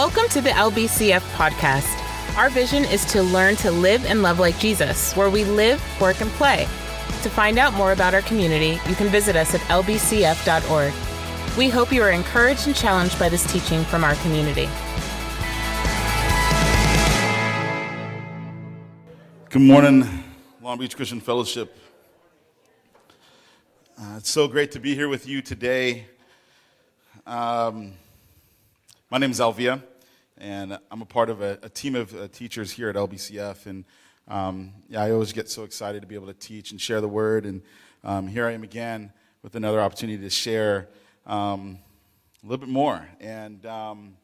Welcome 0.00 0.28
to 0.30 0.40
the 0.40 0.48
LBCF 0.48 1.20
podcast. 1.34 1.84
Our 2.38 2.48
vision 2.48 2.86
is 2.86 3.04
to 3.12 3.22
learn 3.22 3.56
to 3.56 3.70
live 3.70 4.06
and 4.06 4.22
love 4.22 4.38
like 4.38 4.58
Jesus, 4.58 5.14
where 5.14 5.28
we 5.28 5.44
live, 5.44 5.78
work, 6.00 6.22
and 6.22 6.30
play. 6.30 6.64
To 7.20 7.28
find 7.28 7.58
out 7.58 7.74
more 7.74 7.92
about 7.92 8.14
our 8.14 8.22
community, 8.22 8.80
you 8.88 8.94
can 8.94 9.08
visit 9.08 9.36
us 9.36 9.54
at 9.54 9.60
lbcf.org. 9.60 10.94
We 11.58 11.68
hope 11.68 11.92
you 11.92 12.02
are 12.02 12.12
encouraged 12.12 12.66
and 12.66 12.74
challenged 12.74 13.18
by 13.18 13.28
this 13.28 13.44
teaching 13.52 13.84
from 13.84 14.02
our 14.02 14.14
community. 14.14 14.70
Good 19.50 19.60
morning, 19.60 20.08
Long 20.62 20.78
Beach 20.78 20.96
Christian 20.96 21.20
Fellowship. 21.20 21.76
Uh, 24.00 24.14
it's 24.16 24.30
so 24.30 24.48
great 24.48 24.72
to 24.72 24.80
be 24.80 24.94
here 24.94 25.10
with 25.10 25.28
you 25.28 25.42
today. 25.42 26.06
Um, 27.26 27.92
my 29.10 29.18
name 29.18 29.32
is 29.32 29.40
Alvia, 29.40 29.82
and 30.40 30.78
I'm 30.90 31.02
a 31.02 31.06
part 31.06 31.30
of 31.30 31.42
a, 31.42 31.58
a 31.62 31.68
team 31.68 31.94
of 31.94 32.14
uh, 32.14 32.28
teachers 32.28 32.72
here 32.72 32.88
at 32.88 32.96
LBCF. 32.96 33.66
And 33.66 33.84
um, 34.26 34.72
yeah, 34.88 35.02
I 35.02 35.10
always 35.10 35.32
get 35.32 35.48
so 35.48 35.64
excited 35.64 36.00
to 36.00 36.08
be 36.08 36.14
able 36.14 36.28
to 36.28 36.34
teach 36.34 36.70
and 36.70 36.80
share 36.80 37.00
the 37.00 37.08
word. 37.08 37.44
And 37.44 37.62
um, 38.02 38.26
here 38.26 38.46
I 38.46 38.52
am 38.52 38.62
again 38.62 39.12
with 39.42 39.54
another 39.54 39.80
opportunity 39.80 40.22
to 40.22 40.30
share 40.30 40.88
um, 41.26 41.78
a 42.42 42.46
little 42.46 42.64
bit 42.64 42.72
more. 42.72 43.06
And 43.20 43.64
um, 43.66 44.16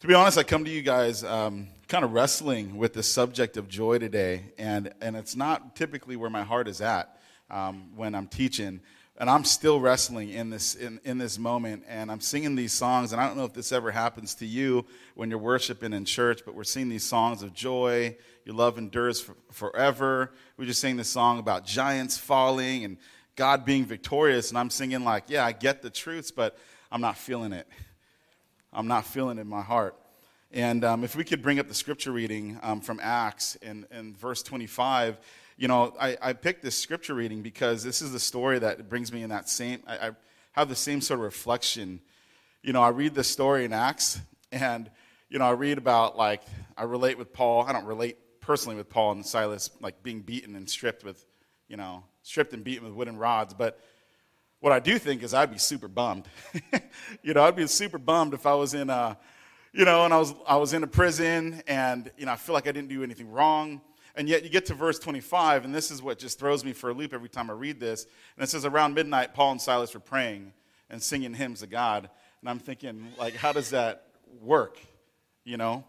to 0.00 0.06
be 0.06 0.14
honest, 0.14 0.38
I 0.38 0.42
come 0.42 0.64
to 0.64 0.70
you 0.70 0.82
guys 0.82 1.24
um, 1.24 1.68
kind 1.88 2.04
of 2.04 2.12
wrestling 2.12 2.76
with 2.76 2.92
the 2.94 3.02
subject 3.02 3.56
of 3.56 3.68
joy 3.68 3.98
today, 3.98 4.52
and, 4.58 4.92
and 5.00 5.16
it's 5.16 5.36
not 5.36 5.76
typically 5.76 6.16
where 6.16 6.30
my 6.30 6.42
heart 6.42 6.68
is 6.68 6.80
at 6.80 7.20
um, 7.50 7.90
when 7.96 8.14
I'm 8.14 8.26
teaching 8.26 8.80
and 9.16 9.30
I'm 9.30 9.44
still 9.44 9.78
wrestling 9.78 10.30
in 10.30 10.50
this 10.50 10.74
in, 10.74 11.00
in 11.04 11.18
this 11.18 11.38
moment 11.38 11.84
and 11.86 12.10
I'm 12.10 12.20
singing 12.20 12.56
these 12.56 12.72
songs 12.72 13.12
and 13.12 13.20
I 13.20 13.26
don't 13.26 13.36
know 13.36 13.44
if 13.44 13.52
this 13.52 13.70
ever 13.70 13.90
happens 13.90 14.34
to 14.36 14.46
you 14.46 14.84
when 15.14 15.30
you're 15.30 15.38
worshiping 15.38 15.92
in 15.92 16.04
church 16.04 16.42
but 16.44 16.54
we're 16.54 16.64
singing 16.64 16.88
these 16.88 17.04
songs 17.04 17.42
of 17.42 17.54
joy 17.54 18.16
your 18.44 18.56
love 18.56 18.76
endures 18.76 19.20
for, 19.20 19.36
forever. 19.52 20.32
We 20.56 20.66
just 20.66 20.80
sang 20.80 20.96
this 20.96 21.08
song 21.08 21.38
about 21.38 21.64
giants 21.64 22.18
falling 22.18 22.84
and 22.84 22.96
God 23.36 23.64
being 23.64 23.84
victorious 23.84 24.50
and 24.50 24.58
I'm 24.58 24.70
singing 24.70 25.04
like 25.04 25.24
yeah 25.28 25.44
I 25.44 25.52
get 25.52 25.80
the 25.82 25.90
truths 25.90 26.30
but 26.30 26.58
I'm 26.90 27.00
not 27.00 27.16
feeling 27.16 27.52
it. 27.52 27.68
I'm 28.72 28.88
not 28.88 29.06
feeling 29.06 29.38
it 29.38 29.42
in 29.42 29.48
my 29.48 29.62
heart 29.62 29.96
and 30.54 30.84
um, 30.84 31.04
if 31.04 31.14
we 31.14 31.24
could 31.24 31.42
bring 31.42 31.58
up 31.58 31.68
the 31.68 31.74
scripture 31.74 32.12
reading 32.12 32.58
um, 32.62 32.80
from 32.80 32.98
Acts 33.02 33.58
and, 33.60 33.86
and 33.90 34.16
verse 34.16 34.42
25 34.42 35.18
you 35.56 35.68
know, 35.68 35.94
I, 36.00 36.16
I 36.20 36.32
picked 36.32 36.62
this 36.62 36.76
scripture 36.76 37.14
reading 37.14 37.42
because 37.42 37.84
this 37.84 38.02
is 38.02 38.12
the 38.12 38.18
story 38.18 38.58
that 38.58 38.88
brings 38.88 39.12
me 39.12 39.22
in 39.22 39.30
that 39.30 39.48
same, 39.48 39.82
I, 39.86 40.08
I 40.08 40.10
have 40.52 40.68
the 40.68 40.76
same 40.76 41.00
sort 41.00 41.20
of 41.20 41.24
reflection. 41.24 42.00
You 42.62 42.72
know, 42.72 42.82
I 42.82 42.88
read 42.88 43.14
this 43.14 43.28
story 43.28 43.64
in 43.64 43.72
Acts, 43.72 44.20
and, 44.50 44.90
you 45.28 45.38
know, 45.38 45.44
I 45.44 45.52
read 45.52 45.78
about, 45.78 46.16
like, 46.16 46.42
I 46.76 46.84
relate 46.84 47.18
with 47.18 47.32
Paul. 47.32 47.62
I 47.62 47.72
don't 47.72 47.84
relate 47.84 48.40
personally 48.40 48.76
with 48.76 48.88
Paul 48.88 49.12
and 49.12 49.24
Silas, 49.24 49.70
like, 49.80 50.02
being 50.02 50.22
beaten 50.22 50.56
and 50.56 50.68
stripped 50.68 51.04
with, 51.04 51.24
you 51.68 51.76
know, 51.76 52.04
stripped 52.22 52.52
and 52.52 52.64
beaten 52.64 52.84
with 52.84 52.94
wooden 52.94 53.16
rods. 53.16 53.54
But 53.54 53.78
what 54.60 54.72
I 54.72 54.80
do 54.80 54.98
think 54.98 55.22
is 55.22 55.34
I'd 55.34 55.52
be 55.52 55.58
super 55.58 55.88
bummed. 55.88 56.26
you 57.22 57.34
know, 57.34 57.44
I'd 57.44 57.56
be 57.56 57.66
super 57.68 57.98
bummed 57.98 58.34
if 58.34 58.44
I 58.44 58.54
was 58.54 58.74
in 58.74 58.90
a, 58.90 59.16
you 59.74 59.84
know, 59.84 60.06
and 60.06 60.14
I 60.14 60.18
was, 60.18 60.34
I 60.46 60.56
was 60.56 60.72
in 60.72 60.82
a 60.82 60.86
prison, 60.86 61.62
and, 61.66 62.10
you 62.16 62.24
know, 62.24 62.32
I 62.32 62.36
feel 62.36 62.54
like 62.54 62.66
I 62.66 62.72
didn't 62.72 62.88
do 62.88 63.02
anything 63.02 63.30
wrong 63.30 63.82
and 64.16 64.28
yet 64.28 64.44
you 64.44 64.48
get 64.48 64.66
to 64.66 64.74
verse 64.74 64.98
25, 64.98 65.64
and 65.64 65.74
this 65.74 65.90
is 65.90 66.00
what 66.00 66.18
just 66.18 66.38
throws 66.38 66.64
me 66.64 66.72
for 66.72 66.90
a 66.90 66.94
loop 66.94 67.12
every 67.12 67.28
time 67.28 67.50
I 67.50 67.54
read 67.54 67.80
this. 67.80 68.06
And 68.36 68.44
it 68.44 68.48
says, 68.48 68.64
Around 68.64 68.94
midnight, 68.94 69.34
Paul 69.34 69.52
and 69.52 69.60
Silas 69.60 69.92
were 69.92 70.00
praying 70.00 70.52
and 70.88 71.02
singing 71.02 71.34
hymns 71.34 71.60
to 71.60 71.66
God. 71.66 72.08
And 72.40 72.48
I'm 72.48 72.60
thinking, 72.60 73.08
like, 73.18 73.34
how 73.34 73.52
does 73.52 73.70
that 73.70 74.06
work? 74.40 74.78
You 75.44 75.56
know? 75.56 75.84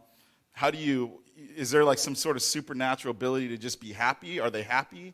How 0.54 0.72
do 0.72 0.78
you, 0.78 1.22
is 1.56 1.70
there 1.70 1.84
like 1.84 2.00
some 2.00 2.16
sort 2.16 2.36
of 2.36 2.42
supernatural 2.42 3.12
ability 3.12 3.50
to 3.50 3.58
just 3.58 3.80
be 3.80 3.92
happy? 3.92 4.40
Are 4.40 4.50
they 4.50 4.64
happy? 4.64 5.14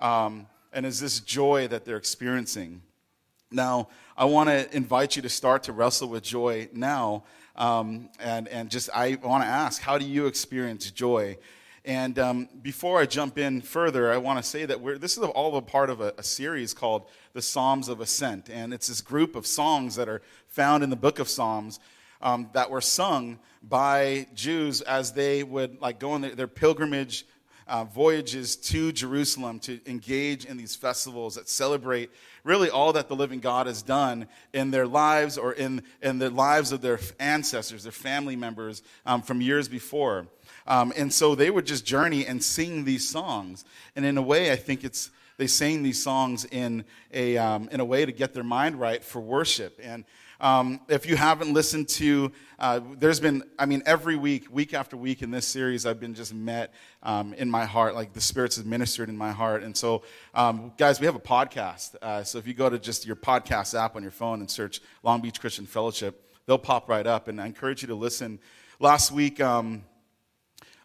Um, 0.00 0.46
and 0.72 0.84
is 0.84 0.98
this 0.98 1.20
joy 1.20 1.68
that 1.68 1.84
they're 1.84 1.96
experiencing? 1.96 2.82
Now, 3.50 3.88
I 4.16 4.24
want 4.24 4.48
to 4.48 4.74
invite 4.76 5.14
you 5.14 5.22
to 5.22 5.28
start 5.28 5.62
to 5.64 5.72
wrestle 5.72 6.08
with 6.08 6.24
joy 6.24 6.68
now. 6.72 7.24
Um, 7.58 8.08
and, 8.20 8.46
and 8.48 8.70
just, 8.70 8.88
I 8.94 9.18
want 9.20 9.42
to 9.42 9.48
ask, 9.48 9.82
how 9.82 9.98
do 9.98 10.06
you 10.06 10.26
experience 10.26 10.90
joy? 10.92 11.36
And 11.84 12.16
um, 12.20 12.48
before 12.62 13.00
I 13.00 13.06
jump 13.06 13.36
in 13.36 13.62
further, 13.62 14.12
I 14.12 14.16
want 14.18 14.38
to 14.38 14.48
say 14.48 14.64
that 14.64 15.00
this 15.00 15.18
is 15.18 15.24
all 15.24 15.56
a 15.56 15.62
part 15.62 15.90
of 15.90 16.00
a, 16.00 16.14
a, 16.18 16.22
series 16.22 16.72
called 16.72 17.08
the 17.32 17.42
Psalms 17.42 17.88
of 17.88 18.00
Ascent. 18.00 18.48
And 18.48 18.72
it's 18.72 18.86
this 18.86 19.00
group 19.00 19.34
of 19.34 19.44
songs 19.44 19.96
that 19.96 20.08
are 20.08 20.22
found 20.46 20.84
in 20.84 20.90
the 20.90 20.96
book 20.96 21.18
of 21.18 21.28
Psalms 21.28 21.80
um, 22.22 22.48
that 22.52 22.70
were 22.70 22.80
sung 22.80 23.40
by 23.62 24.28
Jews 24.34 24.80
as 24.82 25.12
they 25.12 25.42
would 25.42 25.80
like 25.80 25.98
go 25.98 26.12
on 26.12 26.20
their, 26.20 26.36
their 26.36 26.48
pilgrimage 26.48 27.26
uh, 27.66 27.84
voyages 27.84 28.54
to 28.56 28.92
Jerusalem 28.92 29.58
to 29.60 29.80
engage 29.86 30.44
in 30.44 30.56
these 30.56 30.76
festivals 30.76 31.34
that 31.34 31.48
celebrate 31.48 32.10
really 32.48 32.70
all 32.70 32.94
that 32.94 33.08
the 33.08 33.14
living 33.14 33.40
God 33.40 33.66
has 33.66 33.82
done 33.82 34.26
in 34.52 34.70
their 34.70 34.86
lives 34.86 35.38
or 35.38 35.52
in, 35.52 35.82
in 36.02 36.18
the 36.18 36.30
lives 36.30 36.72
of 36.72 36.80
their 36.80 36.98
ancestors, 37.20 37.82
their 37.84 37.92
family 37.92 38.34
members 38.34 38.82
um, 39.06 39.22
from 39.22 39.40
years 39.40 39.68
before. 39.68 40.26
Um, 40.66 40.92
and 40.96 41.12
so 41.12 41.34
they 41.34 41.50
would 41.50 41.66
just 41.66 41.84
journey 41.84 42.26
and 42.26 42.42
sing 42.42 42.84
these 42.84 43.08
songs. 43.08 43.64
And 43.94 44.04
in 44.04 44.16
a 44.16 44.22
way, 44.22 44.50
I 44.50 44.56
think 44.56 44.82
it's 44.82 45.10
they 45.36 45.46
sang 45.46 45.84
these 45.84 46.02
songs 46.02 46.44
in 46.46 46.84
a, 47.14 47.38
um, 47.38 47.68
in 47.70 47.78
a 47.78 47.84
way 47.84 48.04
to 48.04 48.10
get 48.10 48.34
their 48.34 48.42
mind 48.42 48.80
right 48.80 49.04
for 49.04 49.20
worship. 49.20 49.78
And 49.80 50.04
um, 50.40 50.80
if 50.88 51.06
you 51.06 51.16
haven't 51.16 51.52
listened 51.52 51.88
to, 51.88 52.30
uh, 52.60 52.80
there's 52.96 53.18
been, 53.18 53.42
I 53.58 53.66
mean, 53.66 53.82
every 53.86 54.14
week, 54.14 54.46
week 54.50 54.72
after 54.72 54.96
week 54.96 55.22
in 55.22 55.32
this 55.32 55.46
series, 55.46 55.84
I've 55.84 55.98
been 55.98 56.14
just 56.14 56.32
met 56.32 56.72
um, 57.02 57.34
in 57.34 57.50
my 57.50 57.64
heart, 57.64 57.96
like 57.96 58.12
the 58.12 58.20
Spirit's 58.20 58.54
has 58.56 58.64
ministered 58.64 59.08
in 59.08 59.16
my 59.16 59.32
heart. 59.32 59.64
And 59.64 59.76
so, 59.76 60.02
um, 60.34 60.72
guys, 60.76 61.00
we 61.00 61.06
have 61.06 61.16
a 61.16 61.20
podcast. 61.20 61.96
Uh, 62.00 62.22
so 62.22 62.38
if 62.38 62.46
you 62.46 62.54
go 62.54 62.70
to 62.70 62.78
just 62.78 63.04
your 63.04 63.16
podcast 63.16 63.76
app 63.76 63.96
on 63.96 64.02
your 64.02 64.12
phone 64.12 64.38
and 64.38 64.48
search 64.48 64.80
Long 65.02 65.20
Beach 65.20 65.40
Christian 65.40 65.66
Fellowship, 65.66 66.30
they'll 66.46 66.56
pop 66.56 66.88
right 66.88 67.06
up. 67.06 67.26
And 67.26 67.40
I 67.40 67.46
encourage 67.46 67.82
you 67.82 67.88
to 67.88 67.96
listen. 67.96 68.38
Last 68.78 69.10
week, 69.10 69.40
um, 69.40 69.84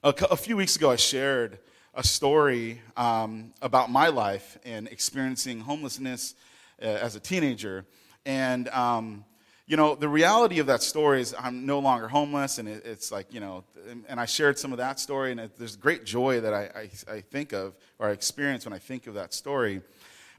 a, 0.04 0.16
a 0.32 0.38
few 0.38 0.58
weeks 0.58 0.76
ago, 0.76 0.90
I 0.90 0.96
shared 0.96 1.60
a 1.94 2.04
story 2.04 2.82
um, 2.98 3.54
about 3.62 3.92
my 3.92 4.08
life 4.08 4.58
and 4.66 4.88
experiencing 4.88 5.60
homelessness 5.60 6.34
uh, 6.82 6.86
as 6.86 7.16
a 7.16 7.20
teenager. 7.20 7.86
And, 8.26 8.68
um, 8.70 9.26
you 9.66 9.78
know, 9.78 9.96
the 9.96 10.10
reality 10.10 10.60
of 10.60 10.68
that 10.68 10.84
story 10.84 11.22
is 11.22 11.34
I'm 11.40 11.66
no 11.66 11.80
longer 11.80 12.08
homeless, 12.08 12.58
and 12.58 12.68
it, 12.68 12.86
it's 12.86 13.12
like, 13.12 13.34
you 13.34 13.40
know, 13.40 13.64
and, 13.90 14.04
and, 14.10 14.20
I 14.20 14.26
shared 14.26 14.60
some 14.60 14.74
of 14.74 14.78
that 14.78 15.00
story, 15.00 15.32
and 15.32 15.40
it, 15.40 15.58
there's 15.58 15.78
great 15.78 16.04
joy 16.04 16.42
that 16.42 16.54
I, 16.54 16.90
I, 17.08 17.14
I 17.14 17.22
think 17.22 17.54
of 17.54 17.76
or 17.98 18.10
I 18.10 18.12
experience 18.12 18.66
when 18.66 18.74
I 18.74 18.80
think 18.80 19.08
of 19.08 19.14
that 19.14 19.34
story. 19.34 19.82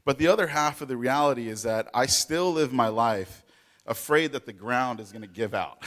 But 0.05 0.19
the 0.19 0.29
other 0.29 0.47
half 0.47 0.83
of 0.83 0.89
the 0.89 0.97
reality 0.99 1.49
is 1.49 1.63
that 1.63 1.89
I 1.95 2.05
still 2.05 2.53
live 2.53 2.73
my 2.73 2.89
life 2.89 3.43
afraid 3.87 4.33
that 4.33 4.45
the 4.45 4.53
ground 4.53 5.01
is 5.01 5.11
going 5.11 5.23
to 5.23 5.29
give 5.29 5.55
out. 5.55 5.87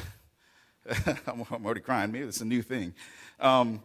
I'm 1.28 1.42
already 1.64 1.82
crying. 1.82 2.12
Maybe 2.12 2.26
it's 2.26 2.42
a 2.42 2.46
new 2.46 2.64
thing. 2.64 2.96
Um, 3.40 3.84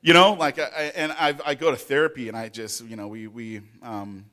you 0.00 0.14
know, 0.14 0.32
like, 0.32 0.58
I, 0.58 0.92
and 0.96 1.12
I've, 1.12 1.40
i 1.44 1.54
go 1.54 1.70
to 1.70 1.76
therapy 1.76 2.28
and 2.28 2.36
I 2.36 2.48
just, 2.48 2.84
you 2.84 2.96
know, 2.96 3.08
we, 3.08 3.28
we 3.28 3.60
um, 3.82 4.26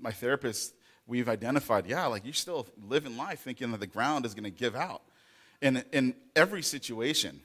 my 0.00 0.12
therapist, 0.12 0.74
we've 1.08 1.28
identified, 1.28 1.86
yeah, 1.86 2.06
like 2.06 2.24
you're 2.24 2.34
still 2.34 2.68
living 2.86 3.16
life 3.16 3.40
thinking 3.40 3.72
that 3.72 3.80
the 3.80 3.86
ground 3.86 4.24
is 4.24 4.34
going 4.34 4.44
to 4.44 4.50
give 4.50 4.76
out 4.76 5.02
in, 5.60 5.82
in 5.92 6.14
every 6.36 6.62
situation, 6.62 7.40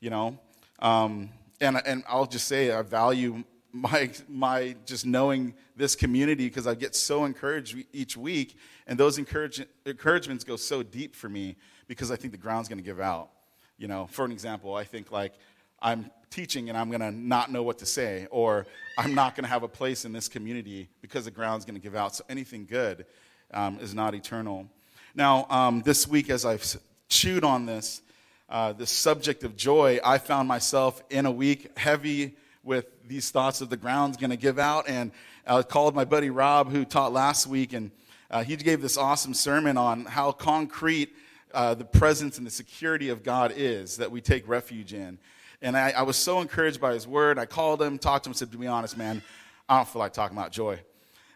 you 0.00 0.10
know. 0.10 0.38
Um, 0.80 1.28
and, 1.60 1.80
and 1.84 2.02
I'll 2.08 2.26
just 2.26 2.48
say 2.48 2.72
I 2.72 2.82
value 2.82 3.44
my, 3.72 4.10
my 4.28 4.74
just 4.86 5.04
knowing 5.04 5.54
this 5.76 5.94
community 5.94 6.48
because 6.48 6.66
I 6.66 6.74
get 6.74 6.94
so 6.96 7.24
encouraged 7.24 7.76
each 7.92 8.16
week. 8.16 8.56
And 8.86 8.98
those 8.98 9.18
encourage, 9.18 9.64
encouragements 9.84 10.42
go 10.42 10.56
so 10.56 10.82
deep 10.82 11.14
for 11.14 11.28
me 11.28 11.56
because 11.86 12.10
I 12.10 12.16
think 12.16 12.32
the 12.32 12.38
ground's 12.38 12.68
going 12.68 12.78
to 12.78 12.84
give 12.84 13.00
out. 13.00 13.28
You 13.76 13.86
know, 13.86 14.06
for 14.10 14.24
an 14.24 14.32
example, 14.32 14.74
I 14.74 14.84
think 14.84 15.12
like 15.12 15.34
I'm 15.80 16.10
teaching 16.30 16.68
and 16.68 16.78
I'm 16.78 16.88
going 16.88 17.00
to 17.00 17.10
not 17.10 17.50
know 17.50 17.62
what 17.62 17.78
to 17.78 17.86
say, 17.86 18.26
or 18.30 18.66
I'm 18.96 19.14
not 19.14 19.34
going 19.34 19.44
to 19.44 19.50
have 19.50 19.62
a 19.62 19.68
place 19.68 20.04
in 20.04 20.12
this 20.12 20.28
community 20.28 20.88
because 21.00 21.24
the 21.24 21.30
ground's 21.30 21.64
going 21.64 21.74
to 21.76 21.80
give 21.80 21.94
out. 21.94 22.14
So 22.16 22.24
anything 22.28 22.66
good 22.66 23.06
um, 23.52 23.78
is 23.80 23.94
not 23.94 24.14
eternal. 24.14 24.68
Now, 25.14 25.46
um, 25.50 25.82
this 25.82 26.06
week, 26.06 26.30
as 26.30 26.44
I've 26.44 26.76
chewed 27.08 27.44
on 27.44 27.66
this, 27.66 28.02
uh, 28.48 28.72
subject 28.84 29.44
of 29.44 29.56
joy, 29.56 30.00
I 30.04 30.18
found 30.18 30.48
myself 30.48 31.02
in 31.10 31.26
a 31.26 31.30
week 31.30 31.76
heavy 31.76 32.36
with 32.62 32.86
these 33.06 33.30
thoughts 33.30 33.60
of 33.60 33.70
the 33.70 33.76
ground's 33.76 34.16
going 34.16 34.30
to 34.30 34.36
give 34.36 34.58
out. 34.58 34.88
And 34.88 35.12
I 35.46 35.62
called 35.62 35.94
my 35.94 36.04
buddy 36.04 36.30
Rob, 36.30 36.70
who 36.70 36.84
taught 36.84 37.12
last 37.12 37.46
week, 37.46 37.72
and 37.72 37.90
uh, 38.30 38.44
he 38.44 38.56
gave 38.56 38.82
this 38.82 38.96
awesome 38.96 39.34
sermon 39.34 39.76
on 39.76 40.04
how 40.04 40.32
concrete 40.32 41.14
uh, 41.54 41.74
the 41.74 41.84
presence 41.84 42.38
and 42.38 42.46
the 42.46 42.50
security 42.50 43.08
of 43.08 43.22
God 43.22 43.52
is 43.56 43.96
that 43.96 44.10
we 44.10 44.20
take 44.20 44.46
refuge 44.46 44.92
in. 44.92 45.18
And 45.60 45.76
I, 45.76 45.90
I 45.90 46.02
was 46.02 46.16
so 46.16 46.40
encouraged 46.40 46.80
by 46.80 46.94
his 46.94 47.06
word. 47.06 47.38
I 47.38 47.46
called 47.46 47.82
him, 47.82 47.98
talked 47.98 48.24
to 48.24 48.30
him, 48.30 48.34
said, 48.34 48.52
To 48.52 48.58
be 48.58 48.66
honest, 48.66 48.96
man, 48.96 49.22
I 49.68 49.76
don't 49.76 49.88
feel 49.88 50.00
like 50.00 50.12
talking 50.12 50.36
about 50.36 50.52
joy. 50.52 50.80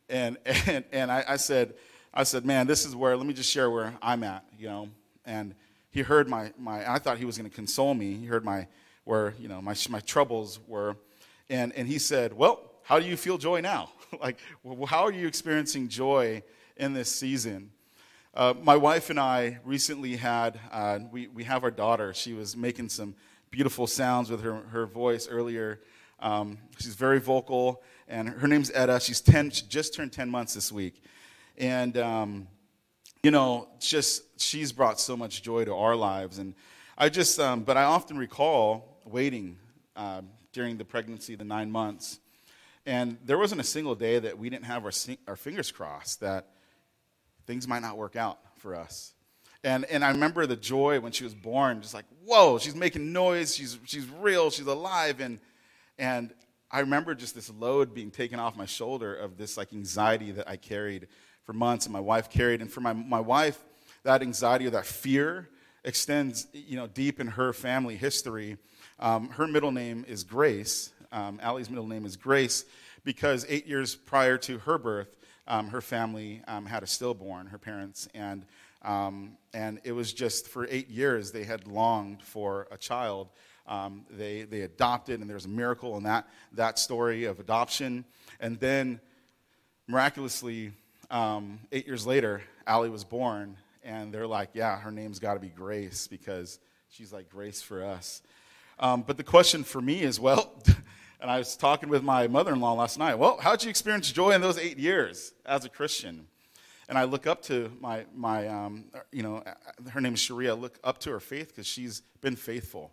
And, 0.09 0.37
and, 0.67 0.85
and 0.93 1.11
I, 1.11 1.25
I 1.29 1.37
said, 1.37 1.75
I 2.15 2.25
said, 2.25 2.45
man, 2.45 2.67
this 2.67 2.85
is 2.85 2.95
where, 2.95 3.17
let 3.17 3.27
me 3.27 3.33
just 3.33 3.51
share 3.51 3.71
where 3.71 3.95
I'm 4.03 4.23
at, 4.23 4.45
you 4.59 4.69
know. 4.69 4.89
And 5.25 5.55
he 5.91 6.03
heard 6.03 6.29
my, 6.29 6.53
my 6.59 6.91
I 6.91 6.99
thought 6.99 7.19
he 7.19 7.25
was 7.25 7.39
going 7.39 7.49
to 7.49 7.55
console 7.55 7.95
me. 7.95 8.15
He 8.15 8.27
heard 8.27 8.45
my, 8.45 8.67
where, 9.05 9.35
you 9.39 9.49
know, 9.49 9.63
my, 9.63 9.75
my 9.89 10.01
troubles 10.01 10.61
were. 10.67 10.97
And, 11.49 11.73
and 11.73 11.89
he 11.89 11.99
said, 11.99 12.35
well, 12.35 12.61
how 12.83 12.99
do 13.01 13.07
you 13.07 13.17
feel 13.17 13.39
joy 13.39 13.61
now? 13.61 13.91
like, 14.21 14.39
well, 14.63 14.87
how 14.87 15.05
are 15.05 15.13
you 15.13 15.27
experiencing 15.27 15.89
joy 15.89 16.43
in 16.77 16.93
this 16.93 17.11
season? 17.11 17.71
Uh, 18.35 18.55
my 18.63 18.77
wife 18.77 19.09
and 19.11 19.19
I 19.19 19.59
recently 19.65 20.17
had, 20.17 20.59
uh, 20.71 20.99
we, 21.11 21.29
we 21.29 21.45
have 21.45 21.65
our 21.65 21.71
daughter. 21.71 22.13
She 22.13 22.35
was 22.35 22.57
making 22.57 22.91
some 22.91 23.15
beautiful 23.53 23.87
sounds 23.87 24.31
with 24.31 24.43
her, 24.43 24.55
her 24.71 24.87
voice 24.87 25.29
earlier. 25.29 25.79
Um, 26.19 26.59
she's 26.79 26.95
very 26.95 27.21
vocal, 27.21 27.83
and 28.09 28.29
her 28.29 28.49
name's 28.49 28.71
Etta. 28.75 28.99
She's 28.99 29.21
10, 29.21 29.51
she 29.51 29.67
just 29.67 29.95
turned 29.95 30.11
10 30.11 30.31
months 30.31 30.55
this 30.55 30.73
week. 30.73 31.05
And, 31.59 31.97
um, 31.99 32.49
you 33.23 33.31
know, 33.31 33.69
just 33.79 34.41
she's 34.41 34.73
brought 34.73 34.99
so 34.99 35.17
much 35.17 35.43
joy 35.43 35.67
to 35.67 35.75
our 35.75 35.95
lives. 35.95 36.39
And 36.39 36.55
I 36.97 37.11
just, 37.11 37.39
um, 37.39 37.63
but 37.63 37.77
I 37.77 37.85
often 37.85 38.17
recall 38.17 39.01
waiting 39.05 39.59
uh, 39.97 40.23
during 40.53 40.79
the 40.79 40.85
pregnancy, 40.85 41.35
the 41.37 41.45
nine 41.45 41.71
months. 41.71 42.21
And 42.87 43.19
there 43.25 43.39
wasn't 43.39 43.61
a 43.61 43.65
single 43.65 43.95
day 43.95 44.19
that 44.19 44.39
we 44.39 44.49
didn't 44.49 44.65
have 44.65 44.85
our, 44.85 44.93
our 45.29 45.37
fingers 45.37 45.71
crossed 45.71 46.21
that 46.21 46.49
things 47.47 47.69
might 47.69 47.83
not 47.83 47.99
work 47.99 48.17
out 48.17 48.39
for 48.57 48.75
us. 48.75 49.13
And, 49.65 49.85
and 49.85 50.05
I 50.05 50.11
remember 50.11 50.47
the 50.47 50.57
joy 50.57 50.99
when 51.01 51.13
she 51.13 51.25
was 51.25 51.35
born, 51.35 51.83
just 51.83 51.95
like, 51.95 52.05
whoa, 52.25 52.59
she's 52.59 52.75
making 52.75 53.13
noise, 53.13 53.55
she's, 53.55 53.79
she's 53.85 54.09
real, 54.09 54.51
she's 54.51 54.67
alive. 54.67 55.21
And, 55.21 55.39
and 55.99 56.33
I 56.71 56.81
remember 56.81 57.15
just 57.15 57.35
this 57.35 57.51
load 57.51 57.95
being 57.95 58.11
taken 58.11 58.41
off 58.41 58.57
my 58.57 58.65
shoulder 58.65 59.15
of 59.15 59.37
this 59.37 59.57
like 59.57 59.73
anxiety 59.73 60.33
that 60.33 60.49
I 60.49 60.57
carried 60.57 61.07
for 61.45 61.53
months 61.53 61.87
and 61.87 61.93
my 61.93 62.01
wife 62.01 62.29
carried. 62.29 62.61
And 62.61 62.71
for 62.73 62.81
my, 62.81 62.93
my 62.93 63.21
wife, 63.21 63.63
that 64.03 64.23
anxiety 64.23 64.67
or 64.67 64.71
that 64.71 64.87
fear 64.87 65.49
extends 65.85 66.49
you 66.53 66.77
know, 66.77 66.87
deep 66.87 67.21
in 67.21 67.29
her 67.29 67.53
family 67.53 67.97
history. 67.97 68.57
Um, 68.99 69.29
her 69.31 69.47
middle 69.47 69.73
name 69.73 70.05
is 70.09 70.25
Grace. 70.25 70.93
Um, 71.13 71.39
Allie's 71.43 71.71
middle 71.71 71.87
name 71.87 72.05
is 72.05 72.17
Grace 72.17 72.65
because 73.05 73.45
eight 73.49 73.67
years 73.67 73.95
prior 73.95 74.39
to 74.39 74.59
her 74.59 74.79
birth, 74.79 75.17
um, 75.47 75.69
her 75.69 75.81
family 75.81 76.43
um, 76.47 76.67
had 76.67 76.83
a 76.83 76.87
stillborn, 76.87 77.49
her 77.49 77.59
parents, 77.59 78.09
and 78.15 78.45
um, 78.83 79.37
and 79.55 79.81
it 79.85 79.93
was 79.93 80.13
just 80.13 80.49
for 80.49 80.67
eight 80.71 80.89
years 80.89 81.33
they 81.33 81.45
had 81.45 81.67
longed 81.67 82.23
for 82.23 82.67
a 82.71 82.77
child. 82.77 83.29
Um, 83.67 84.05
they, 84.11 84.43
they 84.43 84.63
adopted, 84.63 85.21
and 85.21 85.31
there's 85.31 85.45
a 85.45 85.51
miracle 85.51 85.97
in 85.97 86.03
that, 86.05 86.29
that 86.53 86.79
story 86.79 87.25
of 87.25 87.39
adoption. 87.39 88.05
And 88.41 88.59
then, 88.59 89.01
miraculously, 89.87 90.73
um, 91.11 91.61
eight 91.71 91.87
years 91.87 92.07
later, 92.07 92.43
Allie 92.67 92.91
was 92.91 93.05
born, 93.05 93.57
and 93.85 94.13
they're 94.13 94.27
like, 94.27 94.51
yeah, 94.55 94.79
her 94.81 94.91
name's 94.91 95.19
got 95.19 95.35
to 95.35 95.41
be 95.41 95.49
Grace 95.49 96.09
because 96.09 96.59
she's 96.93 97.13
like 97.13 97.29
grace 97.31 97.63
for 97.63 97.85
us. 97.85 98.23
Um, 98.79 99.03
but 99.03 99.17
the 99.17 99.25
question 99.25 99.65
for 99.65 99.81
me 99.81 100.03
is, 100.03 100.19
well, 100.19 100.53
and 101.21 101.31
I 101.31 101.39
was 101.39 101.57
talking 101.57 101.89
with 101.89 102.03
my 102.03 102.27
mother 102.27 102.53
in 102.53 102.61
law 102.61 102.75
last 102.75 102.99
night, 102.99 103.15
well, 103.15 103.39
how'd 103.41 103.63
you 103.63 103.71
experience 103.71 104.11
joy 104.11 104.33
in 104.33 104.41
those 104.41 104.59
eight 104.59 104.79
years 104.79 105.33
as 105.47 105.65
a 105.65 105.69
Christian? 105.69 106.27
And 106.89 106.99
I 106.99 107.05
look 107.05 107.27
up 107.27 107.43
to 107.45 107.73
my, 107.81 108.05
my 108.15 108.49
um, 108.49 108.85
you 109.13 109.23
know, 109.23 109.43
her 109.91 110.01
name 110.01 110.15
is 110.15 110.21
Sharia. 110.21 110.51
I 110.51 110.59
look 110.59 110.79
up 110.83 110.99
to 111.01 111.11
her 111.11 111.21
faith 111.21 111.49
because 111.49 111.67
she's 111.67 112.03
been 112.21 112.37
faithful 112.37 112.93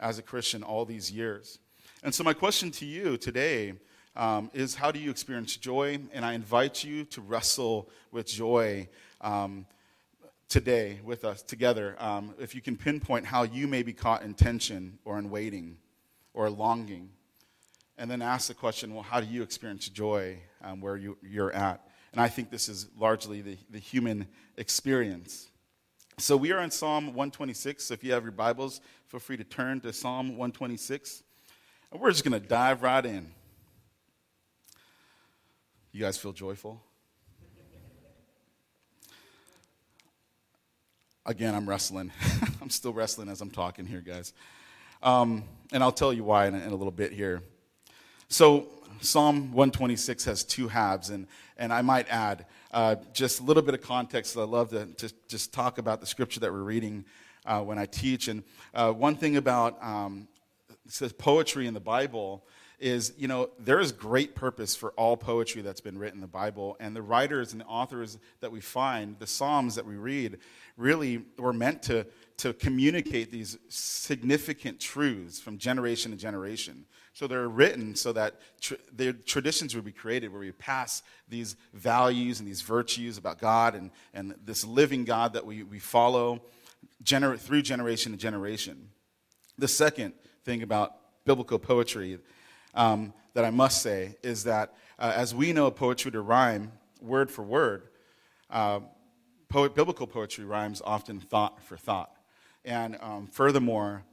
as 0.00 0.18
a 0.18 0.22
Christian 0.22 0.62
all 0.62 0.84
these 0.84 1.10
years. 1.10 1.58
And 2.02 2.14
so, 2.14 2.24
my 2.24 2.34
question 2.34 2.70
to 2.72 2.84
you 2.84 3.16
today 3.16 3.74
um, 4.16 4.50
is 4.52 4.74
how 4.74 4.90
do 4.90 4.98
you 4.98 5.10
experience 5.10 5.56
joy? 5.56 5.98
And 6.12 6.24
I 6.24 6.32
invite 6.34 6.84
you 6.84 7.04
to 7.06 7.20
wrestle 7.20 7.88
with 8.10 8.26
joy 8.26 8.88
um, 9.20 9.66
today 10.48 11.00
with 11.04 11.24
us 11.24 11.42
together. 11.42 11.96
Um, 11.98 12.34
if 12.38 12.54
you 12.54 12.60
can 12.60 12.76
pinpoint 12.76 13.24
how 13.24 13.44
you 13.44 13.68
may 13.68 13.82
be 13.82 13.92
caught 13.92 14.22
in 14.22 14.34
tension 14.34 14.98
or 15.04 15.18
in 15.18 15.30
waiting 15.30 15.78
or 16.34 16.50
longing. 16.50 17.10
And 17.96 18.10
then 18.10 18.20
ask 18.20 18.48
the 18.48 18.54
question 18.54 18.94
well, 18.94 19.04
how 19.04 19.20
do 19.20 19.26
you 19.26 19.42
experience 19.42 19.88
joy 19.88 20.38
um, 20.62 20.80
where 20.80 20.96
you, 20.96 21.16
you're 21.22 21.52
at? 21.52 21.86
And 22.12 22.20
I 22.20 22.28
think 22.28 22.50
this 22.50 22.68
is 22.68 22.88
largely 22.98 23.40
the, 23.40 23.56
the 23.70 23.78
human 23.78 24.28
experience. 24.56 25.48
So 26.18 26.36
we 26.36 26.52
are 26.52 26.60
in 26.60 26.70
Psalm 26.70 27.06
126. 27.06 27.84
So 27.84 27.94
if 27.94 28.04
you 28.04 28.12
have 28.12 28.22
your 28.22 28.32
Bibles, 28.32 28.80
feel 29.08 29.18
free 29.18 29.38
to 29.38 29.44
turn 29.44 29.80
to 29.80 29.92
Psalm 29.92 30.28
126. 30.28 31.22
And 31.90 32.00
we're 32.00 32.10
just 32.10 32.22
going 32.22 32.40
to 32.40 32.46
dive 32.46 32.82
right 32.82 33.04
in. 33.04 33.30
You 35.90 36.00
guys 36.00 36.18
feel 36.18 36.32
joyful? 36.32 36.82
Again, 41.24 41.54
I'm 41.54 41.68
wrestling. 41.68 42.10
I'm 42.60 42.70
still 42.70 42.92
wrestling 42.92 43.28
as 43.28 43.40
I'm 43.40 43.50
talking 43.50 43.86
here, 43.86 44.00
guys. 44.00 44.32
Um, 45.02 45.44
and 45.72 45.82
I'll 45.82 45.92
tell 45.92 46.12
you 46.12 46.24
why 46.24 46.46
in 46.46 46.54
a, 46.54 46.58
in 46.58 46.72
a 46.72 46.74
little 46.74 46.92
bit 46.92 47.12
here. 47.12 47.42
So, 48.28 48.66
Psalm 49.02 49.52
126 49.52 50.24
has 50.24 50.44
two 50.44 50.68
halves, 50.68 51.10
and, 51.10 51.26
and 51.56 51.72
I 51.72 51.82
might 51.82 52.08
add 52.08 52.46
uh, 52.70 52.96
just 53.12 53.40
a 53.40 53.42
little 53.42 53.62
bit 53.62 53.74
of 53.74 53.82
context. 53.82 54.36
I 54.36 54.42
love 54.42 54.70
to, 54.70 54.86
to 54.86 55.12
just 55.28 55.52
talk 55.52 55.78
about 55.78 56.00
the 56.00 56.06
scripture 56.06 56.40
that 56.40 56.52
we're 56.52 56.62
reading 56.62 57.04
uh, 57.44 57.60
when 57.62 57.78
I 57.78 57.86
teach. 57.86 58.28
And 58.28 58.44
uh, 58.74 58.92
one 58.92 59.16
thing 59.16 59.36
about 59.36 59.82
um, 59.82 60.28
says 60.86 61.12
poetry 61.12 61.66
in 61.66 61.74
the 61.74 61.80
Bible 61.80 62.44
is, 62.78 63.12
you 63.16 63.28
know, 63.28 63.50
there 63.58 63.80
is 63.80 63.92
great 63.92 64.34
purpose 64.34 64.74
for 64.74 64.90
all 64.92 65.16
poetry 65.16 65.62
that's 65.62 65.80
been 65.80 65.96
written 65.96 66.18
in 66.18 66.20
the 66.20 66.26
Bible. 66.26 66.76
And 66.80 66.94
the 66.96 67.02
writers 67.02 67.52
and 67.52 67.60
the 67.60 67.66
authors 67.66 68.18
that 68.40 68.50
we 68.50 68.60
find, 68.60 69.18
the 69.18 69.26
Psalms 69.26 69.76
that 69.76 69.86
we 69.86 69.94
read, 69.94 70.38
really 70.76 71.24
were 71.38 71.52
meant 71.52 71.82
to, 71.84 72.06
to 72.38 72.52
communicate 72.52 73.30
these 73.30 73.56
significant 73.68 74.80
truths 74.80 75.40
from 75.40 75.58
generation 75.58 76.10
to 76.10 76.16
generation. 76.16 76.86
So 77.14 77.26
they're 77.26 77.48
written 77.48 77.94
so 77.94 78.12
that 78.12 78.36
tr- 78.60 78.74
their 78.90 79.12
traditions 79.12 79.74
would 79.74 79.84
be 79.84 79.92
created 79.92 80.32
where 80.32 80.40
we 80.40 80.52
pass 80.52 81.02
these 81.28 81.56
values 81.74 82.40
and 82.40 82.48
these 82.48 82.62
virtues 82.62 83.18
about 83.18 83.38
God 83.38 83.74
and, 83.74 83.90
and 84.14 84.34
this 84.44 84.64
living 84.64 85.04
God 85.04 85.34
that 85.34 85.44
we, 85.44 85.62
we 85.62 85.78
follow 85.78 86.42
gener- 87.04 87.38
through 87.38 87.62
generation 87.62 88.12
to 88.12 88.18
generation. 88.18 88.88
The 89.58 89.68
second 89.68 90.14
thing 90.44 90.62
about 90.62 90.96
biblical 91.26 91.58
poetry 91.58 92.18
um, 92.74 93.12
that 93.34 93.44
I 93.44 93.50
must 93.50 93.82
say 93.82 94.16
is 94.22 94.44
that 94.44 94.74
uh, 94.98 95.12
as 95.14 95.34
we 95.34 95.52
know 95.52 95.70
poetry 95.70 96.10
to 96.12 96.20
rhyme 96.20 96.72
word 97.00 97.30
for 97.30 97.42
word, 97.42 97.88
uh, 98.48 98.80
biblical 99.50 100.06
poetry 100.06 100.46
rhymes 100.46 100.80
often 100.82 101.20
thought 101.20 101.62
for 101.62 101.76
thought. 101.76 102.10
And 102.64 102.96
um, 103.00 103.26
furthermore, 103.26 104.04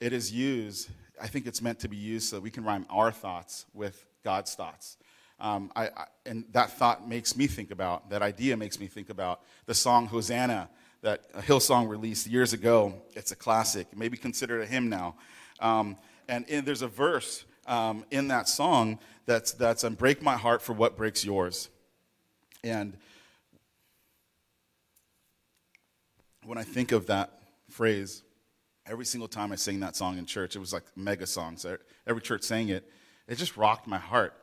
it 0.00 0.12
is 0.12 0.32
used 0.32 0.88
I 1.20 1.28
think 1.28 1.46
it's 1.46 1.62
meant 1.62 1.80
to 1.80 1.88
be 1.88 1.96
used 1.96 2.28
so 2.28 2.36
that 2.36 2.42
we 2.42 2.50
can 2.50 2.64
rhyme 2.64 2.86
our 2.90 3.10
thoughts 3.10 3.66
with 3.72 4.06
God's 4.22 4.54
thoughts. 4.54 4.96
Um, 5.38 5.70
I, 5.76 5.86
I, 5.88 6.04
and 6.24 6.44
that 6.52 6.70
thought 6.70 7.08
makes 7.08 7.36
me 7.36 7.46
think 7.46 7.70
about, 7.70 8.10
that 8.10 8.22
idea 8.22 8.56
makes 8.56 8.80
me 8.80 8.86
think 8.86 9.10
about 9.10 9.42
the 9.66 9.74
song 9.74 10.06
Hosanna 10.06 10.68
that 11.02 11.32
Hillsong 11.42 11.88
released 11.88 12.26
years 12.26 12.52
ago. 12.52 12.94
It's 13.14 13.32
a 13.32 13.36
classic, 13.36 13.96
maybe 13.96 14.16
considered 14.16 14.62
a 14.62 14.66
hymn 14.66 14.88
now. 14.88 15.16
Um, 15.60 15.96
and 16.28 16.46
in, 16.48 16.64
there's 16.64 16.82
a 16.82 16.88
verse 16.88 17.44
um, 17.66 18.04
in 18.10 18.28
that 18.28 18.48
song 18.48 18.98
that's, 19.26 19.52
that's 19.52 19.84
um, 19.84 19.94
break 19.94 20.22
my 20.22 20.36
heart 20.36 20.62
for 20.62 20.72
what 20.72 20.96
breaks 20.96 21.24
yours. 21.24 21.68
And 22.64 22.96
when 26.44 26.58
I 26.58 26.62
think 26.62 26.92
of 26.92 27.06
that 27.06 27.38
phrase, 27.68 28.22
every 28.88 29.04
single 29.04 29.28
time 29.28 29.52
I 29.52 29.56
sang 29.56 29.80
that 29.80 29.96
song 29.96 30.18
in 30.18 30.26
church, 30.26 30.56
it 30.56 30.58
was 30.58 30.72
like 30.72 30.84
mega 30.96 31.26
song. 31.26 31.56
So 31.56 31.76
every 32.06 32.22
church 32.22 32.42
sang 32.42 32.68
it. 32.68 32.88
It 33.28 33.36
just 33.36 33.56
rocked 33.56 33.86
my 33.86 33.98
heart 33.98 34.34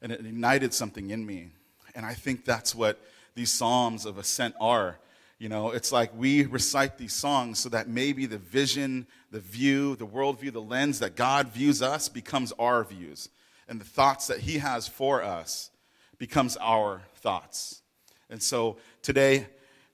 and 0.00 0.10
it 0.12 0.20
ignited 0.20 0.72
something 0.72 1.10
in 1.10 1.24
me. 1.24 1.50
And 1.94 2.06
I 2.06 2.14
think 2.14 2.44
that's 2.44 2.74
what 2.74 3.00
these 3.34 3.52
Psalms 3.52 4.06
of 4.06 4.18
Ascent 4.18 4.54
are. 4.60 4.98
You 5.38 5.48
know, 5.48 5.70
it's 5.70 5.92
like 5.92 6.10
we 6.16 6.44
recite 6.44 6.98
these 6.98 7.12
songs 7.12 7.58
so 7.58 7.68
that 7.70 7.88
maybe 7.88 8.26
the 8.26 8.38
vision, 8.38 9.06
the 9.30 9.40
view, 9.40 9.96
the 9.96 10.06
worldview, 10.06 10.52
the 10.52 10.60
lens 10.60 10.98
that 10.98 11.16
God 11.16 11.48
views 11.48 11.82
us 11.82 12.08
becomes 12.08 12.52
our 12.58 12.84
views. 12.84 13.28
And 13.68 13.80
the 13.80 13.86
thoughts 13.86 14.26
that 14.26 14.40
He 14.40 14.58
has 14.58 14.86
for 14.86 15.22
us 15.22 15.70
becomes 16.18 16.56
our 16.58 17.02
thoughts. 17.16 17.82
And 18.28 18.42
so 18.42 18.76
today, 19.02 19.46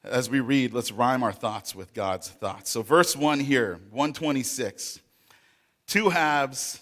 as 0.06 0.30
we 0.30 0.40
read, 0.40 0.72
let's 0.72 0.92
rhyme 0.92 1.22
our 1.22 1.32
thoughts 1.32 1.74
with 1.74 1.94
God's 1.94 2.28
thoughts. 2.28 2.70
So, 2.70 2.82
verse 2.82 3.16
1 3.16 3.40
here, 3.40 3.80
126. 3.90 5.00
Two 5.86 6.08
halves 6.08 6.80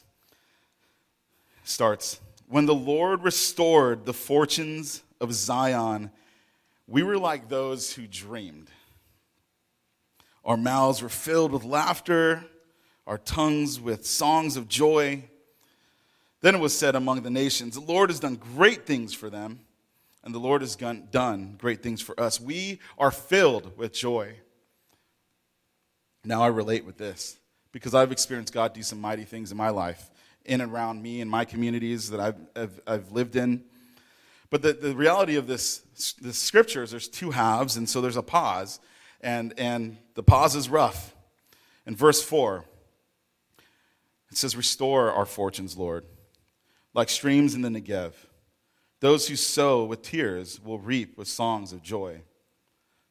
starts 1.65 2.21
When 2.49 2.67
the 2.67 2.75
Lord 2.75 3.23
restored 3.23 4.05
the 4.05 4.13
fortunes 4.13 5.03
of 5.21 5.33
Zion, 5.33 6.11
we 6.87 7.03
were 7.03 7.19
like 7.19 7.49
those 7.49 7.93
who 7.93 8.07
dreamed. 8.07 8.71
Our 10.45 10.57
mouths 10.57 11.03
were 11.03 11.09
filled 11.09 11.53
with 11.53 11.65
laughter, 11.65 12.45
our 13.07 13.19
tongues 13.19 13.81
with 13.81 14.07
songs 14.07 14.57
of 14.57 14.69
joy. 14.69 15.25
Then 16.43 16.55
it 16.55 16.61
was 16.61 16.77
said 16.77 16.95
among 16.95 17.23
the 17.23 17.31
nations, 17.31 17.75
The 17.75 17.81
Lord 17.81 18.11
has 18.11 18.21
done 18.21 18.37
great 18.37 18.85
things 18.87 19.15
for 19.15 19.31
them 19.31 19.61
and 20.25 20.35
the 20.35 20.39
Lord 20.39 20.63
has 20.63 20.75
done 20.75 21.55
great 21.59 21.83
things 21.83 22.01
for 22.01 22.19
us. 22.19 22.41
We 22.41 22.81
are 22.99 23.11
filled 23.11 23.77
with 23.77 23.93
joy. 23.93 24.37
now 26.25 26.43
I 26.43 26.47
relate 26.47 26.87
with 26.87 26.97
this 26.97 27.37
because 27.73 27.95
I've 27.95 28.11
experienced 28.11 28.55
God 28.55 28.73
do 28.73 28.83
some 28.83 29.01
mighty 29.01 29.25
things 29.25 29.53
in 29.53 29.59
my 29.59 29.69
life, 29.69 30.11
in 30.47 30.63
and 30.63 30.73
around 30.73 31.03
me, 31.03 31.21
in 31.21 31.29
my 31.29 31.45
communities 31.45 32.09
that 32.11 32.21
I've, 32.21 32.37
I've, 32.57 32.81
I've 32.87 33.13
lived 33.13 33.37
in. 33.37 33.65
But 34.49 34.63
the, 34.63 34.73
the 34.73 34.95
reality 34.95 35.37
of 35.37 35.47
this, 35.47 35.83
this 36.21 36.39
scripture 36.39 36.83
is 36.83 36.91
there's 36.91 37.09
two 37.09 37.33
halves, 37.33 37.77
and 37.77 37.87
so 37.87 38.01
there's 38.01 38.17
a 38.17 38.23
pause, 38.23 38.81
and, 39.21 39.53
and 39.59 39.99
the 40.15 40.23
pause 40.23 40.55
is 40.55 40.71
rough. 40.71 41.15
In 41.87 41.95
verse 41.95 42.23
4, 42.23 42.65
it 44.31 44.39
says, 44.39 44.57
Restore 44.57 45.13
our 45.13 45.27
fortunes, 45.27 45.77
Lord, 45.77 46.07
like 46.95 47.11
streams 47.11 47.55
in 47.55 47.61
the 47.61 47.69
Negev. 47.69 48.15
Those 49.05 49.29
who 49.29 49.37
sow 49.37 49.85
with 49.85 50.01
tears 50.01 50.59
will 50.65 50.79
reap 50.79 51.19
with 51.19 51.29
songs 51.29 51.75
of 51.75 51.83
joy. 51.83 52.23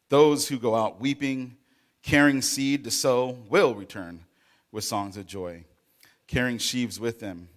Those 0.09 0.47
who 0.47 0.57
go 0.57 0.73
out 0.73 0.99
weeping, 0.99 1.55
carrying 2.01 2.41
seed 2.41 2.83
to 2.85 2.89
sow, 2.89 3.37
will 3.47 3.75
return 3.75 4.25
with 4.71 4.85
songs 4.85 5.17
of 5.17 5.27
joy, 5.27 5.65
carrying 6.25 6.57
sheaves 6.57 6.99
with 6.99 7.19
them. 7.19 7.47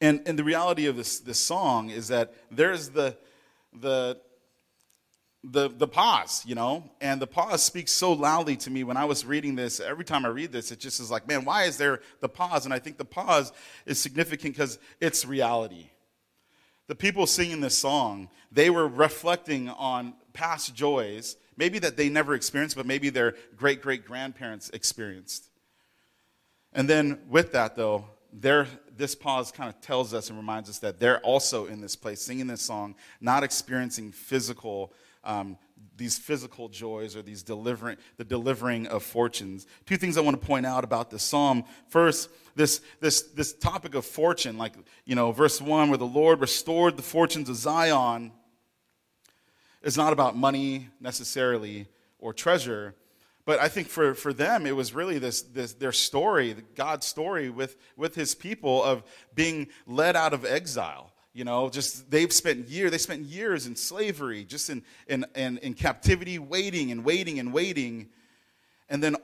And, 0.00 0.22
and 0.24 0.38
the 0.38 0.44
reality 0.44 0.86
of 0.86 0.96
this, 0.96 1.20
this 1.20 1.38
song 1.38 1.90
is 1.90 2.08
that 2.08 2.32
there's 2.50 2.88
the, 2.88 3.14
the, 3.78 4.18
the, 5.44 5.68
the 5.68 5.88
pause, 5.88 6.42
you 6.46 6.54
know, 6.54 6.84
and 7.02 7.20
the 7.20 7.26
pause 7.26 7.62
speaks 7.62 7.92
so 7.92 8.14
loudly 8.14 8.56
to 8.56 8.70
me 8.70 8.82
when 8.82 8.96
I 8.96 9.04
was 9.04 9.26
reading 9.26 9.56
this. 9.56 9.78
Every 9.78 10.06
time 10.06 10.24
I 10.24 10.28
read 10.28 10.52
this, 10.52 10.72
it 10.72 10.80
just 10.80 11.00
is 11.00 11.10
like, 11.10 11.28
man, 11.28 11.44
why 11.44 11.64
is 11.64 11.76
there 11.76 12.00
the 12.20 12.30
pause? 12.30 12.64
And 12.64 12.72
I 12.72 12.78
think 12.78 12.96
the 12.96 13.04
pause 13.04 13.52
is 13.84 14.00
significant 14.00 14.54
because 14.54 14.78
it's 15.02 15.26
reality 15.26 15.90
the 16.90 16.96
people 16.96 17.24
singing 17.24 17.60
this 17.60 17.78
song, 17.78 18.28
they 18.50 18.68
were 18.68 18.88
reflecting 18.88 19.68
on 19.68 20.12
past 20.32 20.74
joys, 20.74 21.36
maybe 21.56 21.78
that 21.78 21.96
they 21.96 22.08
never 22.08 22.34
experienced, 22.34 22.74
but 22.74 22.84
maybe 22.84 23.10
their 23.10 23.36
great 23.56 23.80
great 23.80 24.04
grandparents 24.04 24.70
experienced. 24.70 25.50
And 26.72 26.90
then 26.90 27.20
with 27.28 27.52
that, 27.52 27.76
though, 27.76 28.06
this 28.32 29.14
pause 29.14 29.52
kind 29.52 29.72
of 29.72 29.80
tells 29.80 30.12
us 30.12 30.30
and 30.30 30.36
reminds 30.36 30.68
us 30.68 30.80
that 30.80 30.98
they're 30.98 31.20
also 31.20 31.66
in 31.66 31.80
this 31.80 31.94
place 31.94 32.22
singing 32.22 32.48
this 32.48 32.62
song, 32.62 32.96
not 33.20 33.44
experiencing 33.44 34.10
physical 34.10 34.92
um, 35.22 35.58
these 36.00 36.18
physical 36.18 36.68
joys 36.68 37.14
or 37.14 37.22
these 37.22 37.42
delivering 37.42 37.98
the 38.16 38.24
delivering 38.24 38.86
of 38.88 39.02
fortunes. 39.04 39.66
Two 39.84 39.98
things 39.98 40.16
i 40.16 40.20
want 40.20 40.40
to 40.40 40.44
point 40.44 40.66
out 40.66 40.82
about 40.82 41.10
this 41.10 41.22
psalm. 41.22 41.62
First 41.88 42.30
this 42.56 42.80
this 43.00 43.22
this 43.22 43.52
topic 43.52 43.94
of 43.94 44.04
fortune 44.04 44.58
like 44.58 44.74
you 45.04 45.14
know 45.14 45.30
verse 45.30 45.60
1 45.60 45.88
where 45.88 45.98
the 45.98 46.06
lord 46.06 46.40
restored 46.40 46.96
the 46.96 47.02
fortunes 47.02 47.48
of 47.48 47.56
zion 47.56 48.32
is 49.82 49.96
not 49.96 50.12
about 50.12 50.36
money 50.36 50.88
necessarily 51.00 51.86
or 52.18 52.32
treasure 52.32 52.94
but 53.44 53.60
i 53.60 53.68
think 53.68 53.88
for, 53.88 54.14
for 54.14 54.32
them 54.32 54.66
it 54.66 54.74
was 54.74 54.92
really 54.92 55.18
this, 55.18 55.42
this 55.42 55.74
their 55.74 55.92
story 55.92 56.56
god's 56.74 57.06
story 57.06 57.50
with 57.50 57.76
with 57.96 58.14
his 58.14 58.34
people 58.34 58.82
of 58.82 59.04
being 59.34 59.68
led 59.86 60.16
out 60.16 60.34
of 60.34 60.44
exile 60.44 61.09
you 61.32 61.44
know, 61.44 61.70
just 61.70 62.10
they've 62.10 62.32
spent 62.32 62.68
years, 62.68 62.90
they 62.90 62.98
spent 62.98 63.22
years 63.22 63.66
in 63.66 63.76
slavery, 63.76 64.44
just 64.44 64.68
in, 64.68 64.82
in, 65.06 65.24
in, 65.34 65.58
in 65.58 65.74
captivity, 65.74 66.38
waiting 66.38 66.90
and 66.90 67.04
waiting 67.04 67.38
and 67.38 67.52
waiting. 67.52 68.08
And 68.88 69.02
then 69.02 69.16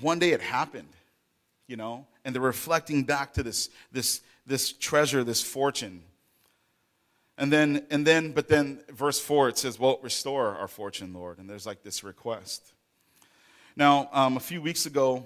one 0.00 0.18
day 0.18 0.30
it 0.30 0.42
happened, 0.42 0.92
you 1.66 1.76
know, 1.76 2.06
and 2.24 2.34
they're 2.34 2.42
reflecting 2.42 3.04
back 3.04 3.32
to 3.34 3.42
this, 3.42 3.70
this, 3.92 4.20
this 4.46 4.72
treasure, 4.72 5.24
this 5.24 5.42
fortune. 5.42 6.02
And 7.38 7.52
then, 7.52 7.86
and 7.90 8.06
then, 8.06 8.32
but 8.32 8.48
then 8.48 8.82
verse 8.90 9.18
4, 9.18 9.48
it 9.48 9.58
says, 9.58 9.78
Well, 9.78 9.98
restore 10.02 10.56
our 10.56 10.68
fortune, 10.68 11.12
Lord. 11.12 11.38
And 11.38 11.48
there's 11.50 11.66
like 11.66 11.82
this 11.82 12.04
request. 12.04 12.72
Now, 13.74 14.08
um, 14.12 14.36
a 14.36 14.40
few 14.40 14.62
weeks 14.62 14.86
ago, 14.86 15.24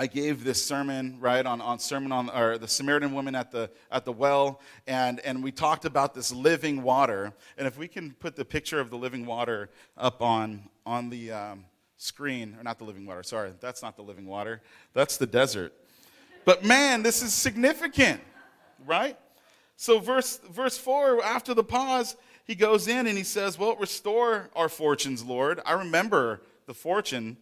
I 0.00 0.06
gave 0.06 0.44
this 0.44 0.64
sermon, 0.64 1.16
right, 1.18 1.44
on, 1.44 1.60
on 1.60 1.80
sermon 1.80 2.12
on 2.12 2.30
or 2.30 2.56
the 2.56 2.68
Samaritan 2.68 3.12
woman 3.12 3.34
at 3.34 3.50
the 3.50 3.68
at 3.90 4.04
the 4.04 4.12
well, 4.12 4.60
and, 4.86 5.18
and 5.20 5.42
we 5.42 5.50
talked 5.50 5.84
about 5.84 6.14
this 6.14 6.30
living 6.32 6.84
water. 6.84 7.32
And 7.56 7.66
if 7.66 7.76
we 7.76 7.88
can 7.88 8.12
put 8.12 8.36
the 8.36 8.44
picture 8.44 8.78
of 8.78 8.90
the 8.90 8.96
living 8.96 9.26
water 9.26 9.70
up 9.96 10.22
on 10.22 10.62
on 10.86 11.10
the 11.10 11.32
um, 11.32 11.64
screen, 11.96 12.56
or 12.56 12.62
not 12.62 12.78
the 12.78 12.84
living 12.84 13.06
water, 13.06 13.24
sorry, 13.24 13.52
that's 13.58 13.82
not 13.82 13.96
the 13.96 14.02
living 14.02 14.26
water, 14.26 14.62
that's 14.92 15.16
the 15.16 15.26
desert. 15.26 15.72
But 16.44 16.64
man, 16.64 17.02
this 17.02 17.20
is 17.20 17.34
significant, 17.34 18.20
right? 18.86 19.18
So 19.76 19.98
verse 19.98 20.38
verse 20.48 20.78
four, 20.78 21.24
after 21.24 21.54
the 21.54 21.64
pause, 21.64 22.14
he 22.44 22.54
goes 22.54 22.86
in 22.86 23.08
and 23.08 23.18
he 23.18 23.24
says, 23.24 23.58
Well, 23.58 23.74
restore 23.74 24.48
our 24.54 24.68
fortunes, 24.68 25.24
Lord. 25.24 25.60
I 25.66 25.72
remember 25.72 26.42
the 26.66 26.74
fortune. 26.74 27.36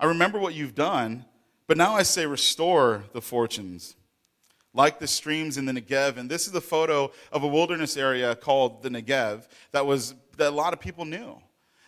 I 0.00 0.06
remember 0.06 0.40
what 0.40 0.52
you've 0.52 0.74
done. 0.74 1.24
But 1.66 1.76
now 1.76 1.94
I 1.94 2.04
say, 2.04 2.26
restore 2.26 3.04
the 3.12 3.20
fortunes, 3.20 3.96
like 4.72 4.98
the 5.00 5.06
streams 5.08 5.56
in 5.56 5.64
the 5.64 5.72
Negev. 5.72 6.16
And 6.16 6.30
this 6.30 6.46
is 6.46 6.54
a 6.54 6.60
photo 6.60 7.10
of 7.32 7.42
a 7.42 7.48
wilderness 7.48 7.96
area 7.96 8.36
called 8.36 8.82
the 8.82 8.88
Negev 8.88 9.48
that, 9.72 9.84
was, 9.84 10.14
that 10.36 10.50
a 10.50 10.54
lot 10.54 10.72
of 10.72 10.80
people 10.80 11.04
knew. 11.04 11.40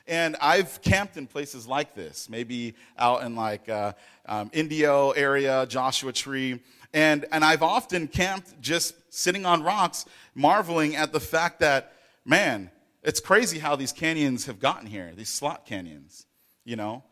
And 0.09 0.37
I've 0.41 0.81
camped 0.81 1.17
in 1.17 1.27
places 1.27 1.67
like 1.67 1.95
this, 1.95 2.29
maybe 2.31 2.75
out 2.99 3.23
in 3.23 3.37
like 3.37 3.69
uh, 3.69 3.93
um, 4.27 4.51
Indio 4.55 5.11
area, 5.11 5.67
Joshua 5.67 6.13
Tree. 6.13 6.61
And, 6.95 7.27
and 7.31 7.45
I've 7.45 7.63
often 7.63 8.09
camped 8.09 8.61
just 8.61 8.95
sitting 9.11 9.45
on 9.45 9.63
rocks, 9.63 10.07
marveling 10.35 10.97
at 10.97 11.13
the 11.13 11.21
fact 11.21 11.61
that, 11.61 11.93
man, 12.25 12.71
it's 13.03 13.21
crazy 13.21 13.59
how 13.59 13.77
these 13.77 13.93
canyons 13.93 14.47
have 14.47 14.59
gotten 14.59 14.87
here, 14.87 15.13
these 15.15 15.29
slot 15.29 15.67
canyons, 15.67 16.27
you 16.65 16.75
know? 16.75 17.05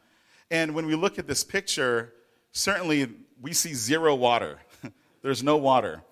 And 0.51 0.75
when 0.75 0.87
we 0.87 0.95
look 0.95 1.19
at 1.19 1.27
this 1.27 1.45
picture, 1.45 2.13
certainly 2.57 3.09
we 3.41 3.53
see 3.53 3.75
zero 3.75 4.15
water. 4.15 4.59
There's 5.23 5.43
no 5.43 5.57
water. 5.57 6.03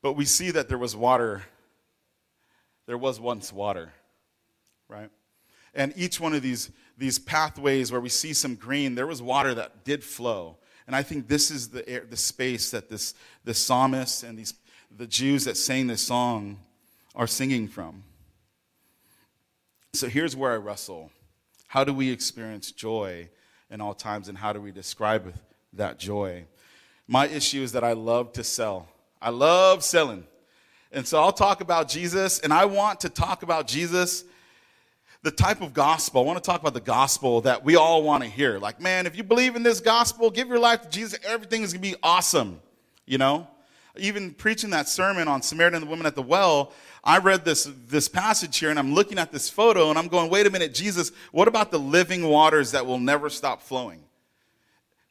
But 0.00 0.14
we 0.14 0.24
see 0.24 0.50
that 0.50 0.68
there 0.68 0.78
was 0.78 0.96
water. 0.96 1.42
There 2.86 2.98
was 2.98 3.20
once 3.20 3.52
water, 3.52 3.92
right? 4.88 5.10
And 5.74 5.92
each 5.96 6.20
one 6.20 6.34
of 6.34 6.42
these, 6.42 6.70
these 6.96 7.18
pathways 7.18 7.92
where 7.92 8.00
we 8.00 8.08
see 8.08 8.32
some 8.32 8.54
green, 8.54 8.94
there 8.94 9.06
was 9.06 9.20
water 9.20 9.54
that 9.54 9.84
did 9.84 10.02
flow. 10.02 10.56
And 10.86 10.94
I 10.94 11.02
think 11.02 11.28
this 11.28 11.50
is 11.50 11.68
the, 11.68 11.86
air, 11.88 12.06
the 12.08 12.16
space 12.16 12.70
that 12.70 12.88
this, 12.88 13.14
the 13.44 13.54
psalmist 13.54 14.22
and 14.22 14.38
these, 14.38 14.54
the 14.94 15.06
Jews 15.06 15.44
that 15.44 15.56
sang 15.56 15.86
this 15.86 16.02
song 16.02 16.58
are 17.14 17.26
singing 17.26 17.68
from. 17.68 18.04
So 19.92 20.08
here's 20.08 20.36
where 20.36 20.52
I 20.52 20.56
wrestle. 20.56 21.10
How 21.68 21.84
do 21.84 21.92
we 21.92 22.10
experience 22.10 22.72
joy 22.72 23.28
in 23.70 23.80
all 23.80 23.94
times, 23.94 24.28
and 24.28 24.38
how 24.38 24.52
do 24.52 24.60
we 24.60 24.70
describe 24.70 25.32
that 25.76 25.98
joy. 25.98 26.46
My 27.06 27.26
issue 27.28 27.62
is 27.62 27.72
that 27.72 27.84
I 27.84 27.92
love 27.92 28.32
to 28.34 28.44
sell. 28.44 28.88
I 29.20 29.30
love 29.30 29.84
selling. 29.84 30.26
And 30.92 31.06
so 31.06 31.20
I'll 31.20 31.32
talk 31.32 31.60
about 31.60 31.88
Jesus, 31.88 32.38
and 32.38 32.52
I 32.52 32.66
want 32.66 33.00
to 33.00 33.08
talk 33.08 33.42
about 33.42 33.66
Jesus, 33.66 34.24
the 35.22 35.30
type 35.30 35.60
of 35.60 35.74
gospel. 35.74 36.22
I 36.22 36.24
want 36.24 36.42
to 36.42 36.48
talk 36.48 36.60
about 36.60 36.74
the 36.74 36.80
gospel 36.80 37.40
that 37.40 37.64
we 37.64 37.76
all 37.76 38.02
want 38.02 38.22
to 38.22 38.28
hear. 38.28 38.58
Like, 38.58 38.80
man, 38.80 39.06
if 39.06 39.16
you 39.16 39.24
believe 39.24 39.56
in 39.56 39.62
this 39.62 39.80
gospel, 39.80 40.30
give 40.30 40.48
your 40.48 40.58
life 40.58 40.82
to 40.82 40.88
Jesus, 40.88 41.18
everything 41.24 41.62
is 41.62 41.72
going 41.72 41.82
to 41.82 41.90
be 41.90 41.96
awesome. 42.02 42.60
You 43.06 43.18
know? 43.18 43.48
Even 43.96 44.32
preaching 44.32 44.70
that 44.70 44.88
sermon 44.88 45.28
on 45.28 45.40
Samaritan 45.40 45.76
and 45.76 45.86
the 45.86 45.90
woman 45.90 46.06
at 46.06 46.14
the 46.14 46.22
well, 46.22 46.72
I 47.02 47.18
read 47.18 47.44
this, 47.44 47.68
this 47.86 48.08
passage 48.08 48.58
here 48.58 48.70
and 48.70 48.78
I'm 48.78 48.92
looking 48.92 49.18
at 49.18 49.30
this 49.30 49.48
photo 49.48 49.90
and 49.90 49.98
I'm 49.98 50.08
going, 50.08 50.30
wait 50.30 50.46
a 50.46 50.50
minute, 50.50 50.74
Jesus, 50.74 51.12
what 51.32 51.48
about 51.48 51.70
the 51.70 51.78
living 51.78 52.26
waters 52.26 52.72
that 52.72 52.86
will 52.86 52.98
never 52.98 53.30
stop 53.30 53.62
flowing? 53.62 54.02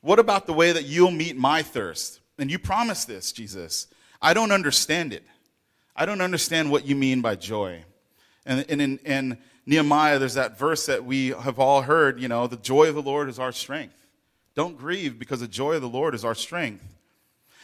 What 0.04 0.20
about 0.20 0.48
the 0.48 0.54
way 0.54 0.74
that 0.74 0.84
you'll 0.84 1.12
meet 1.12 1.38
my 1.38 1.62
thirst? 1.62 2.20
And 2.38 2.52
you 2.52 2.60
promise 2.60 3.06
this, 3.06 3.32
Jesus. 3.32 3.88
I 4.22 4.34
don't 4.34 4.52
understand 4.52 5.14
it. 5.14 5.24
I 5.96 6.06
don't 6.06 6.20
understand 6.20 6.70
what 6.70 6.86
you 6.86 6.94
mean 6.94 7.22
by 7.22 7.38
joy. 7.38 7.86
And, 8.46 8.66
and 8.68 8.82
in, 8.82 8.98
in 9.06 9.38
Nehemiah, 9.66 10.20
there's 10.20 10.34
that 10.34 10.60
verse 10.60 10.88
that 10.88 11.06
we 11.06 11.30
have 11.30 11.58
all 11.58 11.84
heard, 11.84 12.20
you 12.20 12.28
know, 12.28 12.48
the 12.48 12.58
joy 12.58 12.90
of 12.90 12.96
the 12.96 13.02
Lord 13.02 13.30
is 13.30 13.40
our 13.40 13.54
strength. 13.54 13.96
Don't 14.56 14.78
grieve 14.78 15.18
because 15.18 15.40
the 15.40 15.48
joy 15.48 15.76
of 15.76 15.82
the 15.82 15.88
Lord 15.88 16.14
is 16.14 16.26
our 16.26 16.36
strength. 16.36 16.84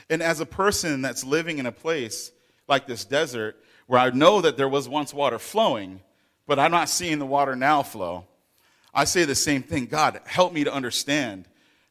And 0.10 0.24
as 0.24 0.40
a 0.40 0.46
person 0.46 1.02
that's 1.02 1.26
living 1.26 1.58
in 1.58 1.66
a 1.66 1.74
place 1.74 2.32
like 2.70 2.88
this 2.88 3.04
desert, 3.04 3.58
where 3.88 4.00
I 4.00 4.12
know 4.12 4.40
that 4.40 4.56
there 4.56 4.70
was 4.70 4.88
once 4.88 5.14
water 5.14 5.40
flowing, 5.40 6.00
but 6.48 6.58
I'm 6.58 6.72
not 6.72 6.88
seeing 6.88 7.20
the 7.20 7.26
water 7.26 7.58
now 7.58 7.84
flow, 7.84 8.24
I 8.94 9.04
say 9.04 9.26
the 9.26 9.36
same 9.36 9.62
thing 9.62 9.88
God, 9.88 10.22
help 10.24 10.54
me 10.54 10.64
to 10.64 10.74
understand 10.74 11.44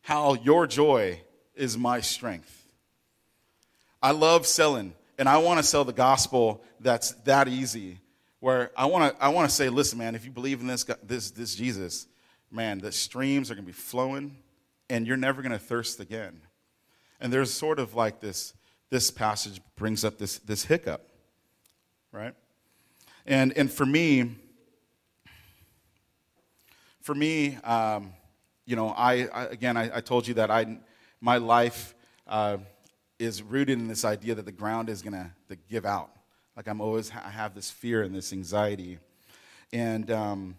how 0.03 0.35
your 0.35 0.67
joy 0.67 1.21
is 1.55 1.77
my 1.77 2.01
strength. 2.01 2.67
I 4.03 4.13
love 4.13 4.47
selling, 4.47 4.95
and 5.19 5.29
I 5.29 5.39
want 5.39 5.59
to 5.59 5.63
sell 5.63 5.85
the 5.85 5.93
gospel 5.93 6.63
that's 6.81 7.13
that 7.25 7.49
easy. 7.49 7.99
Where 8.41 8.71
I 8.77 8.87
want 8.87 9.17
to, 9.17 9.23
I 9.23 9.31
want 9.31 9.49
to 9.51 9.55
say, 9.55 9.69
listen, 9.69 9.99
man, 9.99 10.15
if 10.15 10.25
you 10.25 10.31
believe 10.31 10.61
in 10.61 10.69
this, 10.69 10.85
this, 11.03 11.33
this 11.33 11.55
Jesus, 11.57 12.07
man, 12.51 12.79
the 12.79 12.93
streams 12.93 13.51
are 13.51 13.55
going 13.55 13.65
to 13.65 13.67
be 13.67 13.73
flowing, 13.73 14.37
and 14.89 15.07
you're 15.07 15.17
never 15.17 15.43
going 15.43 15.53
to 15.53 15.59
thirst 15.59 15.99
again. 15.99 16.41
And 17.21 17.33
there's 17.33 17.53
sort 17.53 17.81
of 17.81 17.95
like 17.95 18.21
this, 18.21 18.55
this 18.91 19.11
passage 19.11 19.61
brings 19.75 20.05
up 20.05 20.19
this, 20.19 20.39
this 20.39 20.65
hiccup, 20.65 21.09
right? 22.13 22.35
And, 23.27 23.53
and 23.59 23.71
for 23.71 23.85
me, 23.85 24.37
for 27.03 27.15
me, 27.15 27.57
um, 27.65 28.13
you 28.69 28.77
know, 28.77 28.91
I, 28.91 29.27
I 29.33 29.45
again, 29.47 29.79
I, 29.79 29.97
I, 29.97 30.01
told 30.03 30.29
you 30.29 30.35
that 30.35 30.51
I, 30.51 30.79
my 31.23 31.39
life 31.39 31.95
uh, 32.27 32.59
is 33.19 33.43
rooted 33.43 33.79
in 33.79 33.89
this 33.89 34.05
idea 34.05 34.35
that 34.35 34.45
the 34.45 34.53
ground 34.53 34.91
is 34.91 35.01
going 35.01 35.15
to 35.15 35.57
give 35.71 35.87
out. 35.87 36.11
Like 36.55 36.69
I'm 36.69 36.83
always, 36.83 37.11
I 37.11 37.31
have 37.31 37.55
this 37.55 37.71
fear 37.71 38.03
and 38.03 38.15
this 38.15 38.31
anxiety. 38.31 38.99
And 39.73 40.11
um, 40.11 40.57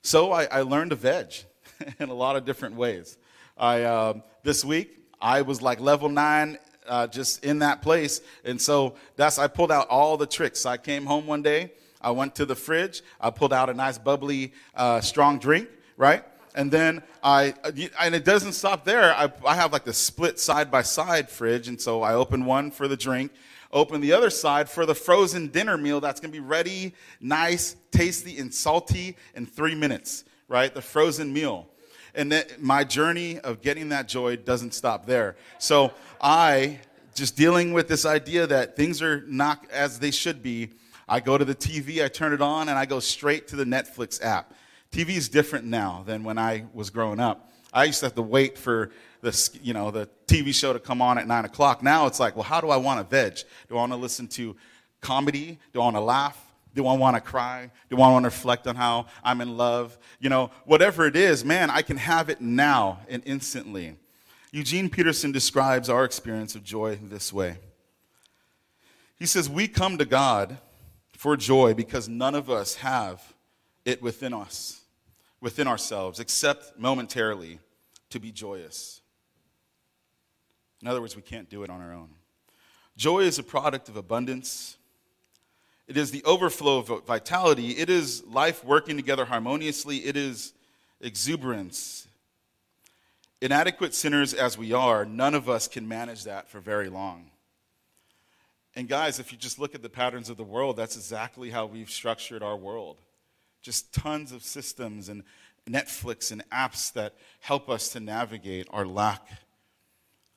so 0.00 0.32
I, 0.32 0.44
I, 0.44 0.62
learned 0.62 0.88
to 0.88 0.96
veg 0.96 1.34
in 2.00 2.08
a 2.08 2.14
lot 2.14 2.34
of 2.34 2.46
different 2.46 2.76
ways. 2.76 3.18
I, 3.58 3.82
uh, 3.82 4.14
this 4.42 4.64
week, 4.64 4.98
I 5.20 5.42
was 5.42 5.60
like 5.60 5.80
level 5.80 6.08
nine 6.08 6.56
uh, 6.88 7.08
just 7.08 7.44
in 7.44 7.58
that 7.58 7.82
place. 7.82 8.22
And 8.42 8.58
so 8.58 8.94
that's, 9.16 9.38
I 9.38 9.48
pulled 9.48 9.70
out 9.70 9.86
all 9.88 10.16
the 10.16 10.26
tricks. 10.26 10.64
I 10.64 10.78
came 10.78 11.04
home 11.04 11.26
one 11.26 11.42
day, 11.42 11.72
I 12.00 12.12
went 12.12 12.34
to 12.36 12.46
the 12.46 12.56
fridge, 12.56 13.02
I 13.20 13.28
pulled 13.28 13.52
out 13.52 13.68
a 13.68 13.74
nice 13.74 13.98
bubbly, 13.98 14.54
uh, 14.74 15.02
strong 15.02 15.38
drink, 15.38 15.68
right? 15.98 16.24
And 16.56 16.72
then 16.72 17.02
I, 17.22 17.54
and 18.00 18.14
it 18.14 18.24
doesn't 18.24 18.54
stop 18.54 18.84
there. 18.86 19.14
I, 19.14 19.30
I 19.46 19.54
have 19.54 19.74
like 19.74 19.84
the 19.84 19.92
split 19.92 20.40
side 20.40 20.70
by 20.70 20.82
side 20.82 21.28
fridge. 21.28 21.68
And 21.68 21.78
so 21.78 22.02
I 22.02 22.14
open 22.14 22.46
one 22.46 22.70
for 22.70 22.88
the 22.88 22.96
drink, 22.96 23.30
open 23.70 24.00
the 24.00 24.14
other 24.14 24.30
side 24.30 24.70
for 24.70 24.86
the 24.86 24.94
frozen 24.94 25.48
dinner 25.48 25.76
meal 25.76 26.00
that's 26.00 26.18
going 26.18 26.32
to 26.32 26.36
be 26.36 26.44
ready, 26.44 26.94
nice, 27.20 27.76
tasty, 27.90 28.38
and 28.38 28.52
salty 28.52 29.16
in 29.34 29.44
three 29.44 29.74
minutes, 29.74 30.24
right? 30.48 30.74
The 30.74 30.80
frozen 30.80 31.30
meal. 31.30 31.68
And 32.14 32.32
then 32.32 32.46
my 32.58 32.84
journey 32.84 33.38
of 33.40 33.60
getting 33.60 33.90
that 33.90 34.08
joy 34.08 34.36
doesn't 34.36 34.72
stop 34.72 35.04
there. 35.04 35.36
So 35.58 35.92
I, 36.22 36.80
just 37.14 37.36
dealing 37.36 37.74
with 37.74 37.86
this 37.86 38.06
idea 38.06 38.46
that 38.46 38.76
things 38.76 39.02
are 39.02 39.22
not 39.26 39.66
as 39.70 39.98
they 39.98 40.10
should 40.10 40.42
be, 40.42 40.70
I 41.06 41.20
go 41.20 41.36
to 41.36 41.44
the 41.44 41.54
TV, 41.54 42.02
I 42.02 42.08
turn 42.08 42.32
it 42.32 42.40
on, 42.40 42.70
and 42.70 42.78
I 42.78 42.86
go 42.86 42.98
straight 42.98 43.46
to 43.48 43.56
the 43.56 43.64
Netflix 43.64 44.24
app. 44.24 44.54
TV 44.96 45.10
is 45.10 45.28
different 45.28 45.66
now 45.66 46.04
than 46.06 46.24
when 46.24 46.38
I 46.38 46.64
was 46.72 46.88
growing 46.88 47.20
up. 47.20 47.52
I 47.70 47.84
used 47.84 48.00
to 48.00 48.06
have 48.06 48.14
to 48.14 48.22
wait 48.22 48.56
for 48.56 48.90
the, 49.20 49.58
you 49.62 49.74
know, 49.74 49.90
the 49.90 50.08
TV 50.26 50.54
show 50.54 50.72
to 50.72 50.78
come 50.78 51.02
on 51.02 51.18
at 51.18 51.26
9 51.26 51.44
o'clock. 51.44 51.82
Now 51.82 52.06
it's 52.06 52.18
like, 52.18 52.34
well, 52.34 52.44
how 52.44 52.62
do 52.62 52.70
I 52.70 52.78
want 52.78 52.98
to 53.00 53.04
veg? 53.14 53.40
Do 53.68 53.76
I 53.76 53.80
want 53.80 53.92
to 53.92 53.96
listen 53.96 54.26
to 54.28 54.56
comedy? 55.02 55.58
Do 55.74 55.82
I 55.82 55.84
want 55.84 55.96
to 55.96 56.00
laugh? 56.00 56.42
Do 56.74 56.86
I 56.86 56.96
want 56.96 57.14
to 57.14 57.20
cry? 57.20 57.70
Do 57.90 57.96
I 57.96 58.10
want 58.10 58.22
to 58.22 58.28
reflect 58.28 58.66
on 58.66 58.74
how 58.74 59.04
I'm 59.22 59.42
in 59.42 59.58
love? 59.58 59.98
You 60.18 60.30
know, 60.30 60.50
whatever 60.64 61.06
it 61.06 61.14
is, 61.14 61.44
man, 61.44 61.68
I 61.68 61.82
can 61.82 61.98
have 61.98 62.30
it 62.30 62.40
now 62.40 63.00
and 63.06 63.22
instantly. 63.26 63.96
Eugene 64.50 64.88
Peterson 64.88 65.30
describes 65.30 65.90
our 65.90 66.04
experience 66.04 66.54
of 66.54 66.64
joy 66.64 66.98
this 67.02 67.34
way. 67.34 67.58
He 69.18 69.26
says, 69.26 69.46
We 69.46 69.68
come 69.68 69.98
to 69.98 70.06
God 70.06 70.56
for 71.12 71.36
joy 71.36 71.74
because 71.74 72.08
none 72.08 72.34
of 72.34 72.48
us 72.48 72.76
have 72.76 73.34
it 73.84 74.00
within 74.02 74.32
us, 74.34 74.80
within 75.46 75.68
ourselves, 75.68 76.18
except 76.18 76.76
momentarily 76.76 77.60
to 78.10 78.18
be 78.18 78.32
joyous. 78.32 79.00
In 80.82 80.88
other 80.88 81.00
words, 81.00 81.14
we 81.14 81.22
can't 81.22 81.48
do 81.48 81.62
it 81.62 81.70
on 81.70 81.80
our 81.80 81.92
own. 81.92 82.08
Joy 82.96 83.20
is 83.20 83.38
a 83.38 83.44
product 83.44 83.88
of 83.88 83.96
abundance. 83.96 84.76
It 85.86 85.96
is 85.96 86.10
the 86.10 86.24
overflow 86.24 86.78
of 86.78 87.06
vitality. 87.06 87.70
It 87.78 87.88
is 87.88 88.24
life 88.24 88.64
working 88.64 88.96
together 88.96 89.24
harmoniously. 89.24 89.98
It 89.98 90.16
is 90.16 90.52
exuberance. 91.00 92.08
Inadequate 93.40 93.94
sinners 93.94 94.34
as 94.34 94.58
we 94.58 94.72
are, 94.72 95.04
none 95.04 95.34
of 95.36 95.48
us 95.48 95.68
can 95.68 95.86
manage 95.86 96.24
that 96.24 96.48
for 96.48 96.58
very 96.58 96.88
long. 96.88 97.30
And 98.74 98.88
guys, 98.88 99.20
if 99.20 99.30
you 99.30 99.38
just 99.38 99.60
look 99.60 99.76
at 99.76 99.82
the 99.82 99.88
patterns 99.88 100.28
of 100.28 100.38
the 100.38 100.42
world, 100.42 100.76
that's 100.76 100.96
exactly 100.96 101.50
how 101.50 101.66
we've 101.66 101.88
structured 101.88 102.42
our 102.42 102.56
world. 102.56 102.96
Just 103.62 103.92
tons 103.92 104.32
of 104.32 104.42
systems 104.42 105.08
and 105.08 105.22
Netflix 105.68 106.30
and 106.30 106.48
apps 106.50 106.92
that 106.92 107.14
help 107.40 107.68
us 107.68 107.88
to 107.90 108.00
navigate 108.00 108.68
our 108.70 108.86
lack 108.86 109.28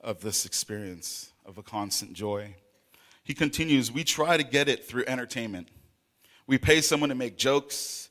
of 0.00 0.20
this 0.20 0.44
experience 0.44 1.32
of 1.44 1.58
a 1.58 1.62
constant 1.62 2.12
joy. 2.12 2.54
He 3.22 3.34
continues, 3.34 3.92
we 3.92 4.02
try 4.02 4.36
to 4.36 4.42
get 4.42 4.68
it 4.68 4.84
through 4.84 5.04
entertainment. 5.06 5.68
We 6.46 6.58
pay 6.58 6.80
someone 6.80 7.10
to 7.10 7.14
make 7.14 7.36
jokes, 7.36 8.08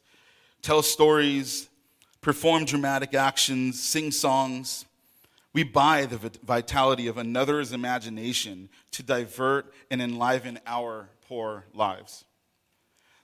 tell 0.62 0.81
stories, 0.81 1.67
perform 2.21 2.65
dramatic 2.65 3.13
actions, 3.13 3.81
sing 3.81 4.12
songs. 4.12 4.86
We 5.51 5.63
buy 5.63 6.05
the 6.05 6.31
vitality 6.43 7.07
of 7.07 7.17
another's 7.17 7.73
imagination 7.73 8.69
to 8.91 9.03
divert 9.03 9.73
and 9.89 10.01
enliven 10.01 10.60
our 10.65 11.10
poor 11.27 11.65
lives. 11.73 12.23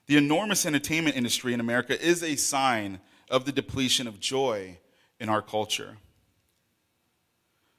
The 0.06 0.16
enormous 0.16 0.64
entertainment 0.64 1.16
industry 1.16 1.52
in 1.52 1.60
America 1.60 2.00
is 2.00 2.22
a 2.22 2.36
sign 2.36 3.00
of 3.30 3.44
the 3.44 3.52
depletion 3.52 4.06
of 4.06 4.20
joy 4.20 4.78
in 5.18 5.28
our 5.28 5.42
culture. 5.42 5.96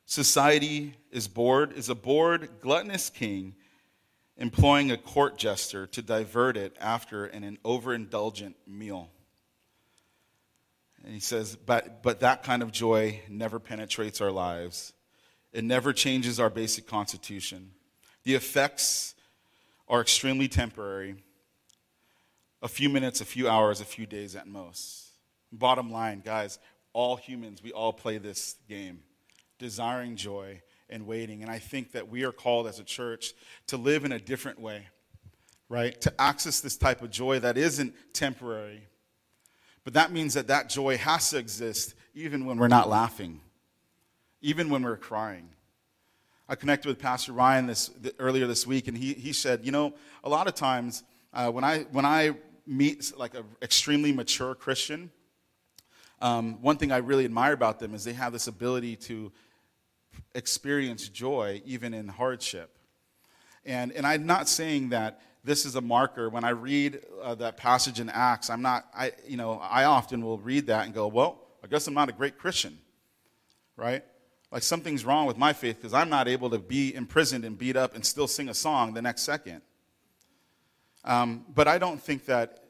Society 0.06 0.96
is 1.12 1.28
bored, 1.28 1.74
is 1.74 1.90
a 1.90 1.96
bored, 1.96 2.50
gluttonous 2.62 3.10
king 3.10 3.56
employing 4.38 4.92
a 4.92 4.98
court 4.98 5.38
jester 5.38 5.88
to 5.88 6.02
divert 6.02 6.58
it 6.58 6.76
after 6.80 7.26
an 7.26 7.58
overindulgent 7.64 8.56
meal. 8.68 9.10
And 11.04 11.14
he 11.14 11.20
says, 11.20 11.56
but, 11.56 12.04
but 12.04 12.20
that 12.20 12.44
kind 12.44 12.62
of 12.62 12.72
joy 12.72 13.22
never 13.30 13.60
penetrates 13.60 14.22
our 14.22 14.32
lives. 14.32 14.94
It 15.54 15.64
never 15.64 15.94
changes 15.94 16.40
our 16.40 16.50
basic 16.50 16.88
constitution. 16.88 17.72
The 18.24 18.36
effects 18.36 19.16
are 19.88 20.02
extremely 20.02 20.48
temporary 20.48 21.16
a 22.62 22.68
few 22.68 22.90
minutes, 22.90 23.22
a 23.22 23.26
few 23.26 23.48
hours, 23.48 23.82
a 23.82 23.86
few 23.86 24.06
days 24.06 24.36
at 24.36 24.48
most. 24.48 25.12
Bottom 25.52 25.92
line, 25.92 26.22
guys, 26.24 26.60
all 26.94 27.16
humans, 27.16 27.62
we 27.64 27.72
all 27.72 27.94
play 27.94 28.18
this 28.18 28.56
game, 28.68 29.00
desiring 29.60 30.16
joy 30.16 30.62
and 30.90 31.06
waiting. 31.06 31.42
And 31.42 31.52
I 31.52 31.60
think 31.60 31.92
that 31.92 32.10
we 32.10 32.24
are 32.24 32.32
called 32.32 32.68
as 32.68 32.80
a 32.80 32.84
church 32.84 33.34
to 33.68 33.78
live 33.78 34.06
in 34.06 34.12
a 34.12 34.20
different 34.20 34.60
way, 34.60 34.88
right? 35.70 36.00
To 36.02 36.22
access 36.22 36.60
this 36.60 36.78
type 36.78 37.02
of 37.02 37.12
joy 37.12 37.40
that 37.40 37.58
isn't 37.58 37.94
temporary 38.14 38.88
but 39.88 39.94
that 39.94 40.12
means 40.12 40.34
that 40.34 40.48
that 40.48 40.68
joy 40.68 40.98
has 40.98 41.30
to 41.30 41.38
exist 41.38 41.96
even 42.14 42.46
when 42.46 42.58
we're 42.58 42.68
not 42.68 42.90
laughing, 42.90 43.40
even 44.42 44.70
when 44.70 44.84
we're 44.84 44.98
crying. 44.98 45.48
I 46.50 46.56
connected 46.56 46.90
with 46.90 47.00
Pastor 47.00 47.32
Ryan 47.32 47.68
this, 47.68 47.90
earlier 48.20 48.48
this 48.48 48.68
week, 48.68 48.90
and 48.90 48.98
he, 48.98 49.14
he 49.14 49.32
said, 49.32 49.66
You 49.66 49.72
know, 49.72 49.94
a 50.26 50.30
lot 50.30 50.46
of 50.46 50.56
times 50.56 51.04
uh, 51.34 51.50
when, 51.50 51.64
I, 51.64 51.84
when 51.94 52.04
I 52.04 52.32
meet 52.68 53.14
like 53.18 53.34
an 53.34 53.46
extremely 53.62 54.12
mature 54.12 54.54
Christian, 54.56 55.12
um, 56.22 56.62
one 56.62 56.78
thing 56.78 56.92
I 56.92 56.98
really 56.98 57.26
admire 57.26 57.54
about 57.54 57.80
them 57.80 57.94
is 57.94 58.04
they 58.04 58.14
have 58.14 58.34
this 58.34 58.48
ability 58.48 58.96
to 58.98 59.32
experience 60.34 61.08
joy 61.10 61.62
even 61.66 61.94
in 61.94 62.08
hardship. 62.08 62.78
And, 63.66 63.92
and 63.92 64.06
I'm 64.06 64.26
not 64.26 64.48
saying 64.48 64.90
that 64.90 65.22
this 65.44 65.66
is 65.66 65.76
a 65.76 65.82
marker. 65.82 66.30
When 66.30 66.44
I 66.44 66.50
read 66.50 67.02
uh, 67.22 67.36
that 67.36 67.58
passage 67.58 68.00
in 68.00 68.10
Acts, 68.10 68.50
I'm 68.50 68.62
not, 68.62 68.88
I, 68.96 69.12
you 69.28 69.38
know, 69.38 69.60
I 69.60 69.84
often 69.84 70.24
will 70.24 70.40
read 70.40 70.68
that 70.68 70.86
and 70.86 70.94
go, 70.94 71.08
well, 71.08 71.40
I 71.64 71.68
guess 71.68 71.88
I'm 71.88 71.94
not 71.94 72.10
a 72.10 72.14
great 72.14 72.38
Christian, 72.38 72.78
right? 73.76 74.04
Like 74.52 74.64
something's 74.64 75.06
wrong 75.06 75.26
with 75.28 75.38
my 75.38 75.54
faith 75.54 75.78
because 75.78 75.94
I'm 75.94 76.10
not 76.10 76.28
able 76.28 76.50
to 76.50 76.60
be 76.60 76.96
imprisoned 76.96 77.46
and 77.46 77.58
beat 77.58 77.76
up 77.76 77.94
and 77.94 78.06
still 78.06 78.28
sing 78.28 78.50
a 78.50 78.54
song 78.54 78.94
the 78.94 79.02
next 79.02 79.24
second. 79.24 79.62
Um, 81.04 81.46
but 81.54 81.68
I 81.68 81.78
don't 81.78 82.02
think 82.02 82.26
that 82.26 82.64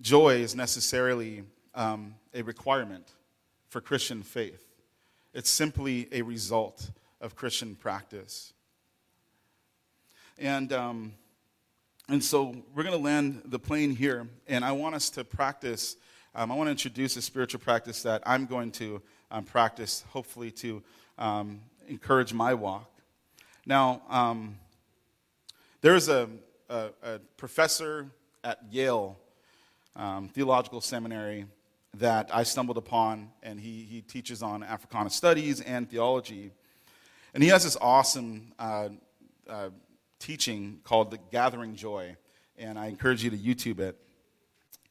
joy 0.00 0.36
is 0.36 0.54
necessarily 0.54 1.44
um, 1.74 2.14
a 2.34 2.42
requirement 2.42 3.06
for 3.68 3.80
Christian 3.80 4.22
faith. 4.22 4.64
It's 5.32 5.50
simply 5.50 6.08
a 6.12 6.22
result 6.22 6.90
of 7.20 7.36
Christian 7.36 7.76
practice. 7.76 8.52
And 10.38 10.72
um, 10.72 11.12
and 12.08 12.24
so 12.24 12.56
we're 12.74 12.82
going 12.82 12.96
to 12.96 13.02
land 13.02 13.42
the 13.44 13.58
plane 13.60 13.94
here, 13.94 14.26
and 14.48 14.64
I 14.64 14.72
want 14.72 14.96
us 14.96 15.10
to 15.10 15.22
practice. 15.22 15.96
Um, 16.34 16.50
I 16.50 16.56
want 16.56 16.66
to 16.66 16.72
introduce 16.72 17.16
a 17.16 17.22
spiritual 17.22 17.60
practice 17.60 18.02
that 18.02 18.22
I'm 18.26 18.46
going 18.46 18.72
to 18.72 19.00
um, 19.30 19.44
practice, 19.44 20.04
hopefully, 20.10 20.50
to 20.52 20.82
um, 21.18 21.60
encourage 21.86 22.32
my 22.32 22.54
walk. 22.54 22.90
Now, 23.64 24.02
there's 25.82 26.08
a, 26.08 26.28
a, 26.70 26.90
a, 27.02 27.18
professor 27.36 28.06
at 28.44 28.60
Yale 28.70 29.18
um, 29.96 30.28
Theological 30.28 30.80
Seminary 30.80 31.46
that 31.98 32.30
I 32.32 32.44
stumbled 32.44 32.78
upon, 32.78 33.30
and 33.42 33.58
he, 33.58 33.82
he 33.82 34.00
teaches 34.00 34.42
on 34.42 34.62
Africana 34.62 35.10
studies 35.10 35.60
and 35.60 35.90
theology. 35.90 36.52
And 37.34 37.42
he 37.42 37.48
has 37.48 37.64
this 37.64 37.76
awesome 37.80 38.52
uh, 38.58 38.90
uh, 39.48 39.70
teaching 40.20 40.78
called 40.84 41.10
The 41.10 41.18
Gathering 41.32 41.74
Joy, 41.74 42.16
and 42.56 42.78
I 42.78 42.86
encourage 42.86 43.24
you 43.24 43.30
to 43.30 43.36
YouTube 43.36 43.80
it. 43.80 43.96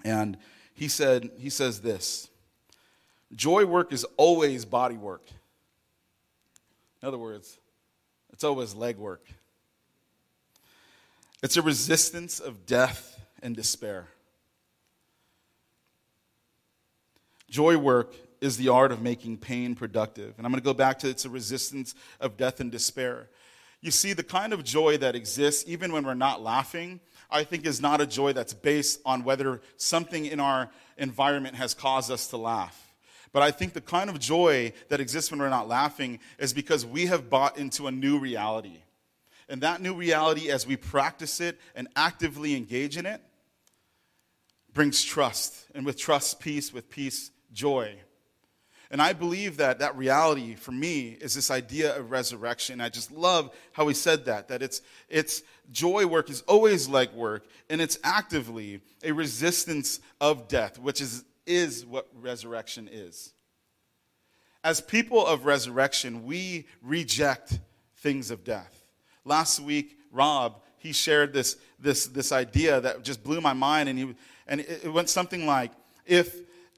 And 0.03 0.37
he 0.73 0.89
said, 0.89 1.31
he 1.37 1.49
says 1.49 1.79
this 1.79 2.29
Joy 3.33 3.65
work 3.65 3.93
is 3.93 4.05
always 4.17 4.65
body 4.65 4.97
work. 4.97 5.29
In 7.01 7.07
other 7.07 7.17
words, 7.17 7.57
it's 8.33 8.43
always 8.43 8.75
leg 8.75 8.97
work. 8.97 9.23
It's 11.41 11.57
a 11.57 11.61
resistance 11.61 12.39
of 12.39 12.65
death 12.65 13.19
and 13.41 13.55
despair. 13.55 14.07
Joy 17.49 17.77
work 17.77 18.13
is 18.41 18.57
the 18.57 18.69
art 18.69 18.91
of 18.91 19.01
making 19.01 19.37
pain 19.37 19.75
productive. 19.75 20.33
And 20.37 20.45
I'm 20.45 20.51
going 20.51 20.61
to 20.61 20.65
go 20.65 20.73
back 20.73 20.99
to 20.99 21.09
it's 21.09 21.25
a 21.25 21.29
resistance 21.29 21.95
of 22.19 22.37
death 22.37 22.59
and 22.59 22.71
despair. 22.71 23.29
You 23.81 23.91
see, 23.91 24.13
the 24.13 24.23
kind 24.23 24.53
of 24.53 24.63
joy 24.63 24.97
that 24.97 25.15
exists, 25.15 25.63
even 25.67 25.93
when 25.93 26.05
we're 26.05 26.13
not 26.13 26.41
laughing, 26.41 26.99
I 27.31 27.43
think 27.43 27.65
is 27.65 27.81
not 27.81 28.01
a 28.01 28.05
joy 28.05 28.33
that's 28.33 28.53
based 28.53 28.99
on 29.05 29.23
whether 29.23 29.61
something 29.77 30.25
in 30.25 30.39
our 30.39 30.69
environment 30.97 31.55
has 31.55 31.73
caused 31.73 32.11
us 32.11 32.27
to 32.27 32.37
laugh. 32.37 32.93
But 33.31 33.43
I 33.43 33.51
think 33.51 33.73
the 33.73 33.81
kind 33.81 34.09
of 34.09 34.19
joy 34.19 34.73
that 34.89 34.99
exists 34.99 35.31
when 35.31 35.39
we're 35.39 35.49
not 35.49 35.67
laughing 35.67 36.19
is 36.39 36.53
because 36.53 36.85
we 36.85 37.05
have 37.05 37.29
bought 37.29 37.57
into 37.57 37.87
a 37.87 37.91
new 37.91 38.19
reality. 38.19 38.79
And 39.49 39.61
that 39.61 39.81
new 39.81 39.95
reality, 39.95 40.49
as 40.49 40.67
we 40.67 40.77
practice 40.77 41.41
it 41.41 41.59
and 41.75 41.87
actively 41.95 42.55
engage 42.55 42.97
in 42.97 43.05
it, 43.05 43.21
brings 44.73 45.03
trust. 45.03 45.65
And 45.73 45.85
with 45.85 45.97
trust, 45.97 46.39
peace. 46.39 46.71
With 46.71 46.89
peace, 46.89 47.31
joy. 47.51 47.97
And 48.91 49.01
I 49.01 49.13
believe 49.13 49.57
that 49.57 49.79
that 49.79 49.95
reality 49.95 50.55
for 50.55 50.71
me 50.71 51.09
is 51.21 51.35
this 51.35 51.51
idea 51.51 51.95
of 51.95 52.09
resurrection. 52.09 52.81
I 52.81 52.89
just 52.89 53.11
love 53.11 53.51
how 53.71 53.87
he 53.87 53.93
said 53.93 54.25
that, 54.25 54.47
that 54.47 54.63
it's, 54.63 54.81
it's 55.09 55.43
joy 55.71 56.07
work 56.07 56.29
is 56.29 56.41
always 56.41 56.87
like 56.87 57.13
work, 57.13 57.45
and 57.69 57.81
it's 57.81 57.99
actively 58.03 58.81
a 59.03 59.11
resistance 59.11 59.99
of 60.19 60.47
death, 60.47 60.79
which 60.79 61.01
is, 61.01 61.23
is 61.45 61.85
what 61.85 62.07
resurrection 62.19 62.89
is. 62.91 63.33
As 64.63 64.81
people 64.81 65.25
of 65.25 65.45
resurrection, 65.45 66.25
we 66.25 66.65
reject 66.81 67.59
things 67.97 68.31
of 68.31 68.43
death. 68.43 68.78
Last 69.29 69.59
week, 69.59 69.99
Rob, 70.11 70.59
he 70.79 70.91
shared 70.91 71.33
this, 71.33 71.57
this, 71.79 72.07
this 72.07 72.31
idea 72.31 72.81
that 72.81 73.03
just 73.03 73.23
blew 73.23 73.39
my 73.39 73.53
mind, 73.53 73.87
and, 73.87 73.99
he, 73.99 74.15
and 74.47 74.61
it 74.61 74.91
went 74.91 75.07
something 75.07 75.45
like, 75.45 75.71
if 76.07 76.35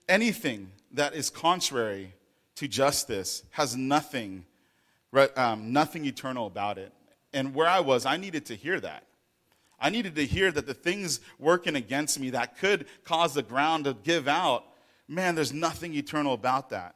anything 0.10 0.70
that 0.92 1.14
is 1.14 1.30
contrary 1.30 2.14
to 2.56 2.68
justice 2.68 3.44
has 3.52 3.78
nothing, 3.78 4.46
um, 5.38 5.72
nothing 5.72 6.04
eternal 6.04 6.46
about 6.46 6.78
it. 6.78 6.92
And 7.32 7.56
where 7.56 7.70
I 7.70 7.80
was, 7.80 8.06
I 8.06 8.18
needed 8.18 8.46
to 8.48 8.56
hear 8.56 8.82
that. 8.82 9.06
I 9.80 9.90
needed 9.90 10.16
to 10.16 10.26
hear 10.26 10.52
that 10.52 10.68
the 10.68 10.74
things 10.74 11.22
working 11.40 11.78
against 11.78 12.20
me 12.20 12.32
that 12.32 12.58
could 12.58 12.86
cause 13.06 13.34
the 13.34 13.44
ground 13.44 13.86
to 13.86 13.94
give 13.94 14.28
out, 14.28 14.66
man, 15.08 15.36
there's 15.36 15.54
nothing 15.54 15.94
eternal 15.96 16.34
about 16.34 16.72
that. 16.72 16.96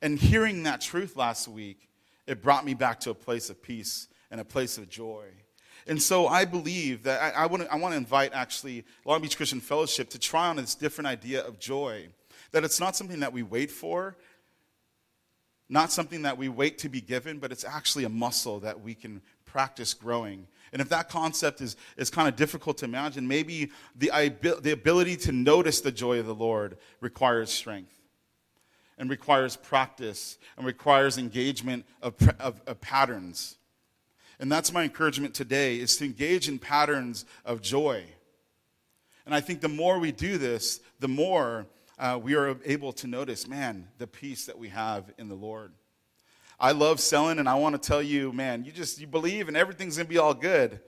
And 0.00 0.18
hearing 0.18 0.62
that 0.62 0.80
truth 0.80 1.16
last 1.16 1.48
week, 1.48 1.86
it 2.26 2.42
brought 2.42 2.64
me 2.64 2.72
back 2.72 3.00
to 3.00 3.10
a 3.10 3.14
place 3.14 3.50
of 3.50 3.62
peace 3.62 4.08
and 4.30 4.40
a 4.40 4.44
place 4.44 4.78
of 4.78 4.88
joy. 4.88 5.26
And 5.86 6.02
so 6.02 6.26
I 6.26 6.44
believe 6.44 7.04
that 7.04 7.22
I, 7.22 7.42
I 7.42 7.46
want 7.46 7.62
to 7.62 7.72
I 7.72 7.76
wanna 7.76 7.96
invite 7.96 8.32
actually 8.34 8.84
Long 9.04 9.22
Beach 9.22 9.36
Christian 9.36 9.60
Fellowship 9.60 10.10
to 10.10 10.18
try 10.18 10.48
on 10.48 10.56
this 10.56 10.74
different 10.74 11.06
idea 11.08 11.44
of 11.44 11.58
joy. 11.58 12.08
That 12.52 12.64
it's 12.64 12.80
not 12.80 12.96
something 12.96 13.20
that 13.20 13.32
we 13.32 13.42
wait 13.42 13.70
for, 13.70 14.16
not 15.68 15.92
something 15.92 16.22
that 16.22 16.38
we 16.38 16.48
wait 16.48 16.78
to 16.78 16.88
be 16.88 17.00
given, 17.00 17.38
but 17.38 17.52
it's 17.52 17.64
actually 17.64 18.04
a 18.04 18.08
muscle 18.08 18.60
that 18.60 18.80
we 18.80 18.94
can 18.94 19.20
practice 19.44 19.94
growing. 19.94 20.46
And 20.72 20.82
if 20.82 20.88
that 20.90 21.08
concept 21.08 21.60
is, 21.60 21.76
is 21.96 22.10
kind 22.10 22.28
of 22.28 22.36
difficult 22.36 22.78
to 22.78 22.84
imagine, 22.84 23.26
maybe 23.26 23.70
the, 23.96 24.10
the 24.60 24.72
ability 24.72 25.16
to 25.18 25.32
notice 25.32 25.80
the 25.80 25.92
joy 25.92 26.18
of 26.18 26.26
the 26.26 26.34
Lord 26.34 26.78
requires 27.00 27.50
strength 27.50 27.96
and 28.98 29.10
requires 29.10 29.56
practice 29.56 30.38
and 30.56 30.66
requires 30.66 31.18
engagement 31.18 31.84
of, 32.02 32.14
of, 32.40 32.60
of 32.66 32.80
patterns. 32.80 33.58
And 34.38 34.52
that's 34.52 34.72
my 34.72 34.82
encouragement 34.82 35.34
today 35.34 35.78
is 35.78 35.96
to 35.96 36.04
engage 36.04 36.48
in 36.48 36.58
patterns 36.58 37.24
of 37.44 37.62
joy. 37.62 38.04
And 39.24 39.34
I 39.34 39.40
think 39.40 39.60
the 39.60 39.68
more 39.68 39.98
we 39.98 40.12
do 40.12 40.38
this, 40.38 40.80
the 41.00 41.08
more 41.08 41.66
uh, 41.98 42.18
we 42.22 42.34
are 42.34 42.56
able 42.64 42.92
to 42.92 43.06
notice, 43.06 43.48
man, 43.48 43.88
the 43.98 44.06
peace 44.06 44.46
that 44.46 44.58
we 44.58 44.68
have 44.68 45.10
in 45.18 45.28
the 45.28 45.34
Lord. 45.34 45.72
I 46.58 46.72
love 46.72 47.00
selling, 47.00 47.38
and 47.38 47.48
I 47.48 47.54
want 47.56 47.80
to 47.80 47.86
tell 47.86 48.02
you, 48.02 48.32
man, 48.32 48.64
you 48.64 48.72
just 48.72 49.00
you 49.00 49.06
believe, 49.06 49.48
and 49.48 49.56
everything's 49.56 49.96
gonna 49.96 50.08
be 50.08 50.18
all 50.18 50.32
good. 50.32 50.80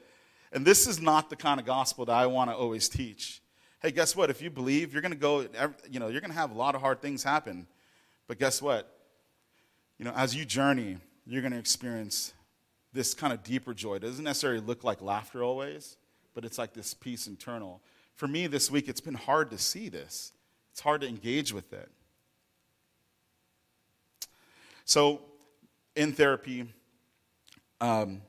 And 0.53 0.65
this 0.65 0.87
is 0.87 1.01
not 1.01 1.29
the 1.29 1.37
kind 1.37 1.61
of 1.61 1.67
gospel 1.67 2.07
that 2.07 2.13
I 2.13 2.27
want 2.27 2.51
to 2.51 2.57
always 2.57 2.89
teach. 2.89 3.43
Hey, 3.81 3.91
guess 3.91 4.17
what? 4.17 4.31
If 4.31 4.41
you 4.41 4.51
believe, 4.51 4.93
you're 4.93 5.03
gonna 5.03 5.15
go. 5.15 5.47
You 5.91 6.01
know, 6.01 6.09
you're 6.09 6.23
gonna 6.23 6.33
have 6.35 6.53
a 6.53 6.59
lot 6.59 6.75
of 6.75 6.81
hard 6.81 7.03
things 7.03 7.23
happen. 7.23 7.67
But 8.27 8.39
guess 8.39 8.63
what? 8.63 8.91
You 9.99 10.05
know, 10.07 10.13
as 10.13 10.35
you 10.35 10.45
journey, 10.45 10.97
you're 11.27 11.43
gonna 11.43 11.59
experience 11.59 12.33
this 12.99 13.15
kind 13.15 13.33
of 13.33 13.45
deeper 13.45 13.73
joy. 13.73 13.95
It 13.95 14.03
doesn't 14.03 14.25
necessarily 14.25 14.59
look 14.59 14.83
like 14.83 15.01
laughter 15.01 15.45
always, 15.45 15.97
but 16.35 16.45
it's 16.45 16.59
like 16.59 16.73
this 16.75 16.95
peace 16.95 17.29
internal. 17.29 17.81
For 18.17 18.27
me 18.27 18.49
this 18.49 18.73
week, 18.73 18.89
it's 18.89 19.01
been 19.01 19.15
hard 19.15 19.53
to 19.53 19.59
see 19.59 19.89
this. 19.89 20.33
It's 20.73 20.81
hard 20.81 21.03
to 21.03 21.09
engage 21.09 21.53
with 21.53 21.73
it. 21.73 21.89
So, 24.85 25.21
in 25.95 26.13
therapy, 26.13 26.75
um, 27.81 28.21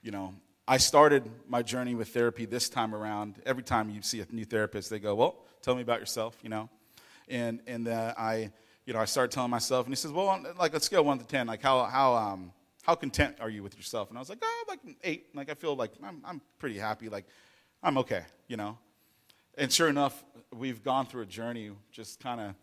you 0.00 0.10
know, 0.10 0.32
I 0.66 0.78
started 0.78 1.30
my 1.46 1.60
journey 1.60 1.94
with 1.94 2.08
therapy 2.08 2.46
this 2.46 2.70
time 2.70 2.94
around. 2.94 3.34
Every 3.44 3.62
time 3.62 3.90
you 3.90 4.00
see 4.00 4.22
a 4.22 4.26
new 4.30 4.46
therapist, 4.46 4.88
they 4.88 5.00
go, 5.00 5.14
"Well, 5.14 5.36
tell 5.60 5.74
me 5.74 5.82
about 5.82 6.00
yourself," 6.00 6.38
you 6.42 6.48
know, 6.48 6.70
and 7.28 7.60
and 7.66 7.88
uh, 7.88 8.14
I, 8.16 8.52
you 8.86 8.94
know, 8.94 9.00
I 9.00 9.04
started 9.04 9.32
telling 9.32 9.50
myself, 9.50 9.84
and 9.84 9.92
he 9.92 9.96
says, 9.96 10.12
"Well, 10.12 10.42
like 10.58 10.72
a 10.72 10.80
scale 10.80 11.04
one 11.04 11.18
to 11.18 11.26
ten, 11.26 11.46
like 11.46 11.60
how 11.60 11.84
how 11.84 12.14
um 12.14 12.52
how 12.88 12.96
content 12.96 13.36
are 13.40 13.50
you 13.50 13.62
with 13.62 13.76
yourself?" 13.76 14.08
And 14.08 14.18
I 14.18 14.20
was 14.20 14.28
like, 14.28 14.38
"Oh, 14.42 14.64
like 14.66 14.80
eight. 15.04 15.26
Like 15.34 15.50
I 15.50 15.54
feel 15.54 15.76
like 15.76 15.92
I'm 16.02 16.22
I'm 16.24 16.40
pretty 16.58 16.78
happy. 16.78 17.08
Like 17.08 17.26
I'm 17.82 17.98
okay, 17.98 18.24
you 18.48 18.56
know." 18.56 18.78
And 19.58 19.72
sure 19.72 19.88
enough, 19.88 20.24
we've 20.56 20.84
gone 20.84 21.06
through 21.06 21.22
a 21.22 21.26
journey, 21.26 21.72
just 21.90 22.20
kind 22.20 22.40
of, 22.40 22.54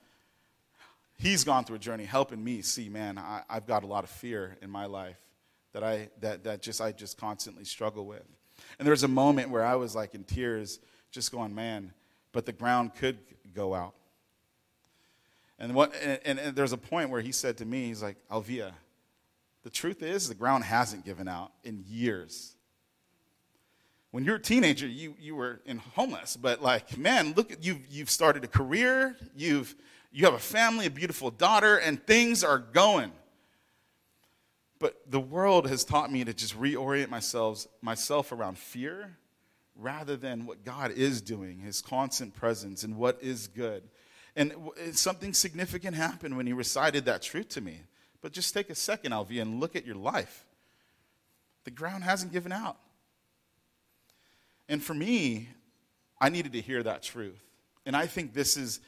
he's 1.18 1.44
gone 1.44 1.66
through 1.66 1.76
a 1.76 1.80
journey 1.80 2.06
helping 2.06 2.42
me 2.42 2.62
see, 2.62 2.88
man, 2.88 3.18
I, 3.18 3.42
have 3.50 3.68
got 3.68 3.84
a 3.84 3.86
lot 3.86 4.06
of 4.06 4.10
fear 4.10 4.58
in 4.62 4.70
my 4.70 4.86
life 4.86 5.18
that 5.74 5.84
I, 5.84 6.08
that, 6.22 6.46
that 6.46 6.62
just, 6.62 6.80
I 6.80 6.94
just 6.94 7.18
constantly 7.18 7.66
struggle 7.66 8.06
with. 8.06 8.24
And 8.80 8.86
there 8.86 8.92
was 8.92 9.04
a 9.04 9.10
moment 9.10 9.50
where 9.50 9.66
I 9.66 9.76
was 9.76 9.94
like 9.94 10.16
in 10.16 10.24
tears, 10.24 10.80
just 11.12 11.34
going, 11.34 11.54
man, 11.54 11.92
but 12.32 12.46
the 12.46 12.54
ground 12.54 12.96
could 12.96 13.18
go 13.54 13.74
out. 13.74 13.94
And, 15.60 15.76
what, 15.76 15.94
and, 16.02 16.20
and, 16.24 16.40
and 16.40 16.56
there's 16.56 16.74
a 16.74 16.78
point 16.78 17.10
where 17.10 17.22
he 17.22 17.34
said 17.34 17.58
to 17.58 17.66
me, 17.66 17.88
he's 17.88 18.02
like, 18.02 18.16
Alvia, 18.32 18.72
the 19.65 19.69
truth 19.69 20.01
is 20.01 20.30
the 20.30 20.36
ground 20.36 20.63
hasn't 20.63 21.04
given 21.04 21.28
out 21.28 21.51
in 21.65 21.84
years 21.86 22.56
when 24.15 24.23
you're 24.23 24.38
a 24.38 24.41
teenager, 24.41 24.88
you, 24.88 25.13
you 25.19 25.36
were 25.36 25.60
in 25.65 25.78
homeless. 25.78 26.38
But 26.38 26.62
like, 26.62 26.97
man, 26.97 27.34
look, 27.36 27.51
you've, 27.60 27.86
you've 27.89 28.10
started 28.10 28.45
a 28.45 28.47
career, 28.47 29.17
you've, 29.36 29.75
you 30.10 30.23
have 30.23 30.34
a 30.34 30.39
family, 30.39 30.86
a 30.86 30.89
beautiful 30.89 31.32
daughter, 31.32 31.75
and 31.75 32.01
things 32.01 32.41
are 32.41 32.58
going. 32.58 33.12
But 34.80 34.95
the 35.12 35.19
world 35.19 35.67
has 35.67 35.84
taught 35.84 36.13
me 36.13 36.23
to 36.23 36.34
just 36.34 36.58
reorient 36.58 37.10
myself, 37.10 37.67
myself 37.82 38.32
around 38.32 38.58
fear 38.58 39.17
rather 39.75 40.15
than 40.15 40.45
what 40.45 40.63
God 40.63 40.91
is 40.91 41.19
doing, 41.19 41.60
his 41.60 41.82
constant 41.82 42.34
presence, 42.36 42.86
and 42.86 42.95
what 42.95 43.17
is 43.21 43.47
good. 43.47 43.84
And 44.34 44.54
something 44.93 45.34
significant 45.34 45.97
happened 45.97 46.38
when 46.38 46.47
he 46.47 46.54
recited 46.54 47.04
that 47.04 47.21
truth 47.21 47.49
to 47.49 47.60
me. 47.60 47.82
But 48.26 48.32
just 48.32 48.56
take 48.56 48.72
a 48.72 48.76
second, 48.76 49.12
Alvi, 49.12 49.40
and 49.40 49.60
look 49.60 49.76
at 49.76 49.86
your 49.86 49.94
life. 49.94 50.48
The 51.64 51.70
ground 51.70 52.04
hasn't 52.04 52.34
given 52.34 52.52
out. 52.52 52.76
And 54.68 54.82
for 54.82 54.96
me, 54.96 55.50
I 56.20 56.30
needed 56.30 56.54
to 56.54 56.62
hear 56.62 56.82
that 56.82 57.04
truth. 57.04 57.40
And 57.86 57.96
I 57.96 58.08
think 58.08 58.34
this 58.34 58.58
is, 58.58 58.80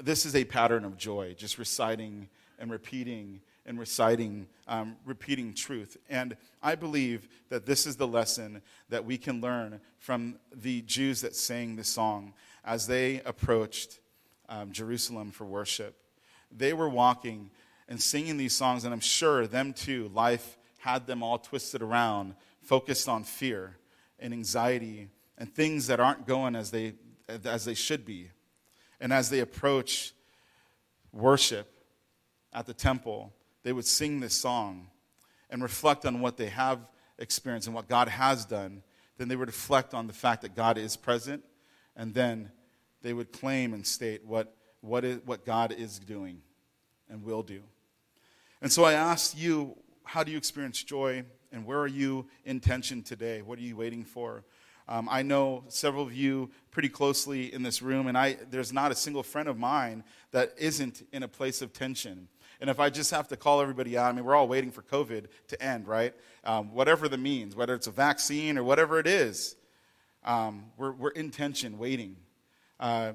this 0.00 0.26
is 0.26 0.34
a 0.34 0.44
pattern 0.44 0.84
of 0.84 0.96
joy, 0.96 1.36
just 1.38 1.56
reciting 1.56 2.28
and 2.58 2.68
repeating 2.68 3.42
and 3.64 3.78
reciting, 3.78 4.48
um, 4.66 4.96
repeating 5.06 5.54
truth. 5.54 5.96
And 6.08 6.36
I 6.60 6.74
believe 6.74 7.28
that 7.48 7.66
this 7.66 7.86
is 7.86 7.94
the 7.94 8.08
lesson 8.08 8.60
that 8.88 9.04
we 9.04 9.18
can 9.18 9.40
learn 9.40 9.80
from 10.00 10.40
the 10.52 10.82
Jews 10.82 11.20
that 11.20 11.36
sang 11.36 11.76
this 11.76 11.86
song 11.86 12.34
as 12.64 12.88
they 12.88 13.20
approached 13.24 14.00
um, 14.48 14.72
Jerusalem 14.72 15.30
for 15.30 15.44
worship. 15.44 15.94
They 16.50 16.72
were 16.72 16.88
walking 16.88 17.50
and 17.90 18.00
singing 18.00 18.36
these 18.36 18.56
songs, 18.56 18.84
and 18.84 18.94
I'm 18.94 19.00
sure 19.00 19.48
them 19.48 19.72
too, 19.74 20.10
life 20.14 20.56
had 20.78 21.06
them 21.06 21.22
all 21.22 21.38
twisted 21.38 21.82
around, 21.82 22.36
focused 22.62 23.08
on 23.08 23.24
fear 23.24 23.76
and 24.20 24.32
anxiety 24.32 25.08
and 25.36 25.52
things 25.52 25.88
that 25.88 25.98
aren't 25.98 26.26
going 26.26 26.54
as 26.54 26.70
they, 26.70 26.94
as 27.28 27.64
they 27.64 27.74
should 27.74 28.06
be. 28.06 28.30
And 29.00 29.12
as 29.12 29.28
they 29.28 29.40
approach 29.40 30.14
worship 31.12 31.68
at 32.52 32.66
the 32.66 32.74
temple, 32.74 33.32
they 33.64 33.72
would 33.72 33.86
sing 33.86 34.20
this 34.20 34.34
song 34.34 34.86
and 35.50 35.60
reflect 35.62 36.06
on 36.06 36.20
what 36.20 36.36
they 36.36 36.46
have 36.46 36.78
experienced 37.18 37.66
and 37.66 37.74
what 37.74 37.88
God 37.88 38.08
has 38.08 38.44
done. 38.44 38.82
Then 39.18 39.28
they 39.28 39.36
would 39.36 39.48
reflect 39.48 39.94
on 39.94 40.06
the 40.06 40.12
fact 40.12 40.42
that 40.42 40.54
God 40.54 40.78
is 40.78 40.96
present, 40.96 41.42
and 41.96 42.14
then 42.14 42.52
they 43.02 43.12
would 43.12 43.32
claim 43.32 43.74
and 43.74 43.84
state 43.84 44.24
what, 44.24 44.54
what, 44.80 45.04
is, 45.04 45.18
what 45.24 45.44
God 45.44 45.72
is 45.72 45.98
doing 45.98 46.42
and 47.08 47.24
will 47.24 47.42
do. 47.42 47.62
And 48.62 48.70
so 48.70 48.84
I 48.84 48.92
asked 48.92 49.38
you, 49.38 49.76
how 50.04 50.22
do 50.22 50.30
you 50.30 50.36
experience 50.36 50.82
joy, 50.82 51.24
and 51.50 51.64
where 51.64 51.78
are 51.78 51.86
you 51.86 52.26
in 52.44 52.60
tension 52.60 53.02
today? 53.02 53.42
What 53.42 53.58
are 53.58 53.62
you 53.62 53.76
waiting 53.76 54.04
for? 54.04 54.44
Um, 54.86 55.08
I 55.10 55.22
know 55.22 55.64
several 55.68 56.02
of 56.02 56.12
you 56.12 56.50
pretty 56.70 56.88
closely 56.88 57.52
in 57.54 57.62
this 57.62 57.80
room, 57.80 58.06
and 58.06 58.18
I, 58.18 58.36
there's 58.50 58.72
not 58.72 58.90
a 58.90 58.94
single 58.94 59.22
friend 59.22 59.48
of 59.48 59.56
mine 59.56 60.04
that 60.32 60.52
isn't 60.58 61.06
in 61.12 61.22
a 61.22 61.28
place 61.28 61.62
of 61.62 61.72
tension. 61.72 62.28
And 62.60 62.68
if 62.68 62.78
I 62.78 62.90
just 62.90 63.10
have 63.12 63.28
to 63.28 63.36
call 63.36 63.62
everybody 63.62 63.96
out, 63.96 64.10
I 64.10 64.12
mean, 64.12 64.24
we're 64.24 64.34
all 64.34 64.48
waiting 64.48 64.70
for 64.70 64.82
COVID 64.82 65.26
to 65.48 65.62
end, 65.62 65.88
right? 65.88 66.12
Um, 66.44 66.74
whatever 66.74 67.08
the 67.08 67.16
means, 67.16 67.56
whether 67.56 67.74
it's 67.74 67.86
a 67.86 67.92
vaccine 67.92 68.58
or 68.58 68.64
whatever 68.64 68.98
it 68.98 69.06
is, 69.06 69.56
um, 70.24 70.66
we're, 70.76 70.92
we're 70.92 71.10
in 71.10 71.30
tension, 71.30 71.78
waiting. 71.78 72.16
Uh, 72.78 73.12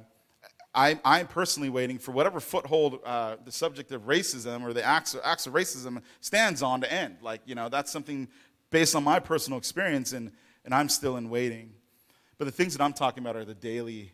I, 0.75 0.99
I'm 1.05 1.27
personally 1.27 1.69
waiting 1.69 1.97
for 1.97 2.11
whatever 2.11 2.39
foothold 2.39 2.99
uh, 3.05 3.37
the 3.45 3.51
subject 3.51 3.91
of 3.91 4.03
racism 4.03 4.63
or 4.63 4.73
the 4.73 4.83
acts, 4.83 5.15
acts 5.23 5.47
of 5.47 5.53
racism 5.53 6.01
stands 6.19 6.61
on 6.61 6.81
to 6.81 6.91
end. 6.91 7.17
Like, 7.21 7.41
you 7.45 7.55
know, 7.55 7.69
that's 7.69 7.91
something 7.91 8.27
based 8.71 8.95
on 8.95 9.03
my 9.03 9.19
personal 9.19 9.57
experience, 9.57 10.11
and, 10.11 10.31
and 10.65 10.73
I'm 10.73 10.89
still 10.89 11.15
in 11.17 11.29
waiting. 11.29 11.71
But 12.37 12.45
the 12.45 12.51
things 12.51 12.75
that 12.75 12.83
I'm 12.83 12.93
talking 12.93 13.23
about 13.23 13.37
are 13.37 13.45
the 13.45 13.55
daily, 13.55 14.11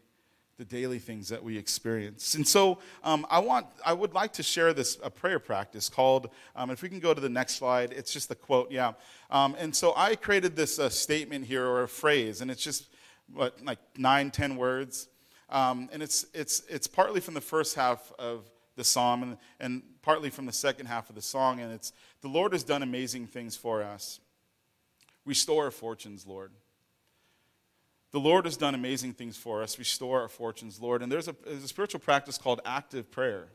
the 0.57 0.65
daily 0.65 0.99
things 0.99 1.29
that 1.29 1.43
we 1.43 1.57
experience. 1.57 2.35
And 2.35 2.47
so 2.47 2.77
um, 3.03 3.25
I, 3.31 3.39
want, 3.39 3.65
I 3.83 3.93
would 3.93 4.13
like 4.13 4.33
to 4.33 4.43
share 4.43 4.71
this 4.71 4.99
a 5.03 5.09
prayer 5.09 5.39
practice 5.39 5.89
called, 5.89 6.29
um, 6.55 6.69
if 6.69 6.83
we 6.83 6.89
can 6.89 6.99
go 6.99 7.13
to 7.13 7.21
the 7.21 7.29
next 7.29 7.55
slide, 7.55 7.91
it's 7.91 8.13
just 8.13 8.29
a 8.29 8.35
quote, 8.35 8.71
yeah. 8.71 8.93
Um, 9.31 9.55
and 9.57 9.75
so 9.75 9.93
I 9.97 10.15
created 10.15 10.55
this 10.55 10.77
uh, 10.77 10.89
statement 10.89 11.45
here 11.45 11.65
or 11.65 11.81
a 11.83 11.87
phrase, 11.87 12.41
and 12.41 12.51
it's 12.51 12.63
just, 12.63 12.87
what, 13.33 13.63
like 13.65 13.79
nine, 13.97 14.29
ten 14.29 14.57
words. 14.57 15.07
Um, 15.51 15.89
and 15.91 16.01
it's, 16.01 16.25
it's, 16.33 16.63
it's 16.69 16.87
partly 16.87 17.19
from 17.19 17.33
the 17.33 17.41
first 17.41 17.75
half 17.75 18.11
of 18.17 18.49
the 18.75 18.83
psalm 18.83 19.23
and, 19.23 19.37
and 19.59 19.83
partly 20.01 20.29
from 20.29 20.45
the 20.45 20.53
second 20.53 20.85
half 20.85 21.09
of 21.09 21.15
the 21.15 21.21
song. 21.21 21.59
And 21.59 21.73
it's, 21.73 21.91
the 22.21 22.29
Lord 22.29 22.53
has 22.53 22.63
done 22.63 22.83
amazing 22.83 23.27
things 23.27 23.55
for 23.55 23.83
us. 23.83 24.19
Restore 25.25 25.65
our 25.65 25.71
fortunes, 25.71 26.25
Lord. 26.25 26.51
The 28.11 28.19
Lord 28.19 28.45
has 28.45 28.57
done 28.57 28.75
amazing 28.75 29.13
things 29.13 29.37
for 29.37 29.61
us. 29.61 29.77
Restore 29.77 30.21
our 30.21 30.27
fortunes, 30.27 30.81
Lord. 30.81 31.01
And 31.01 31.11
there's 31.11 31.27
a, 31.27 31.35
there's 31.45 31.63
a 31.63 31.67
spiritual 31.67 31.99
practice 31.99 32.37
called 32.37 32.59
active 32.65 33.11
prayer. 33.11 33.47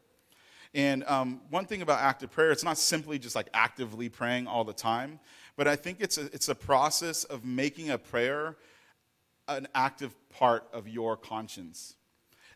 And 0.74 1.04
um, 1.04 1.40
one 1.50 1.64
thing 1.64 1.82
about 1.82 2.00
active 2.00 2.30
prayer, 2.30 2.50
it's 2.50 2.64
not 2.64 2.78
simply 2.78 3.18
just 3.18 3.34
like 3.34 3.48
actively 3.54 4.08
praying 4.08 4.46
all 4.46 4.64
the 4.64 4.72
time, 4.72 5.20
but 5.56 5.66
I 5.66 5.76
think 5.76 5.98
it's 6.00 6.18
a, 6.18 6.26
it's 6.26 6.48
a 6.48 6.54
process 6.54 7.24
of 7.24 7.44
making 7.44 7.90
a 7.90 7.98
prayer 7.98 8.56
an 9.48 9.68
active 9.74 10.14
part 10.30 10.66
of 10.72 10.88
your 10.88 11.16
conscience. 11.16 11.94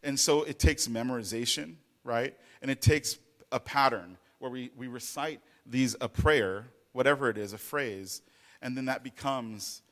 And 0.03 0.18
so 0.18 0.42
it 0.42 0.59
takes 0.59 0.88
memorization, 0.88 1.74
right? 2.05 2.35
And 2.62 2.70
it 2.70 2.81
takes 2.81 3.18
a 3.53 3.61
pattern 3.61 4.16
where 4.38 4.50
we, 4.50 4.70
we 4.76 4.88
recite 4.88 5.40
these 5.66 5.94
a 6.00 6.09
prayer, 6.09 6.66
whatever 6.92 7.29
it 7.29 7.38
is, 7.38 7.53
a 7.53 7.59
phrase, 7.59 8.22
and 8.62 8.76
then 8.76 8.87
that 8.87 9.05
becomes 9.05 9.83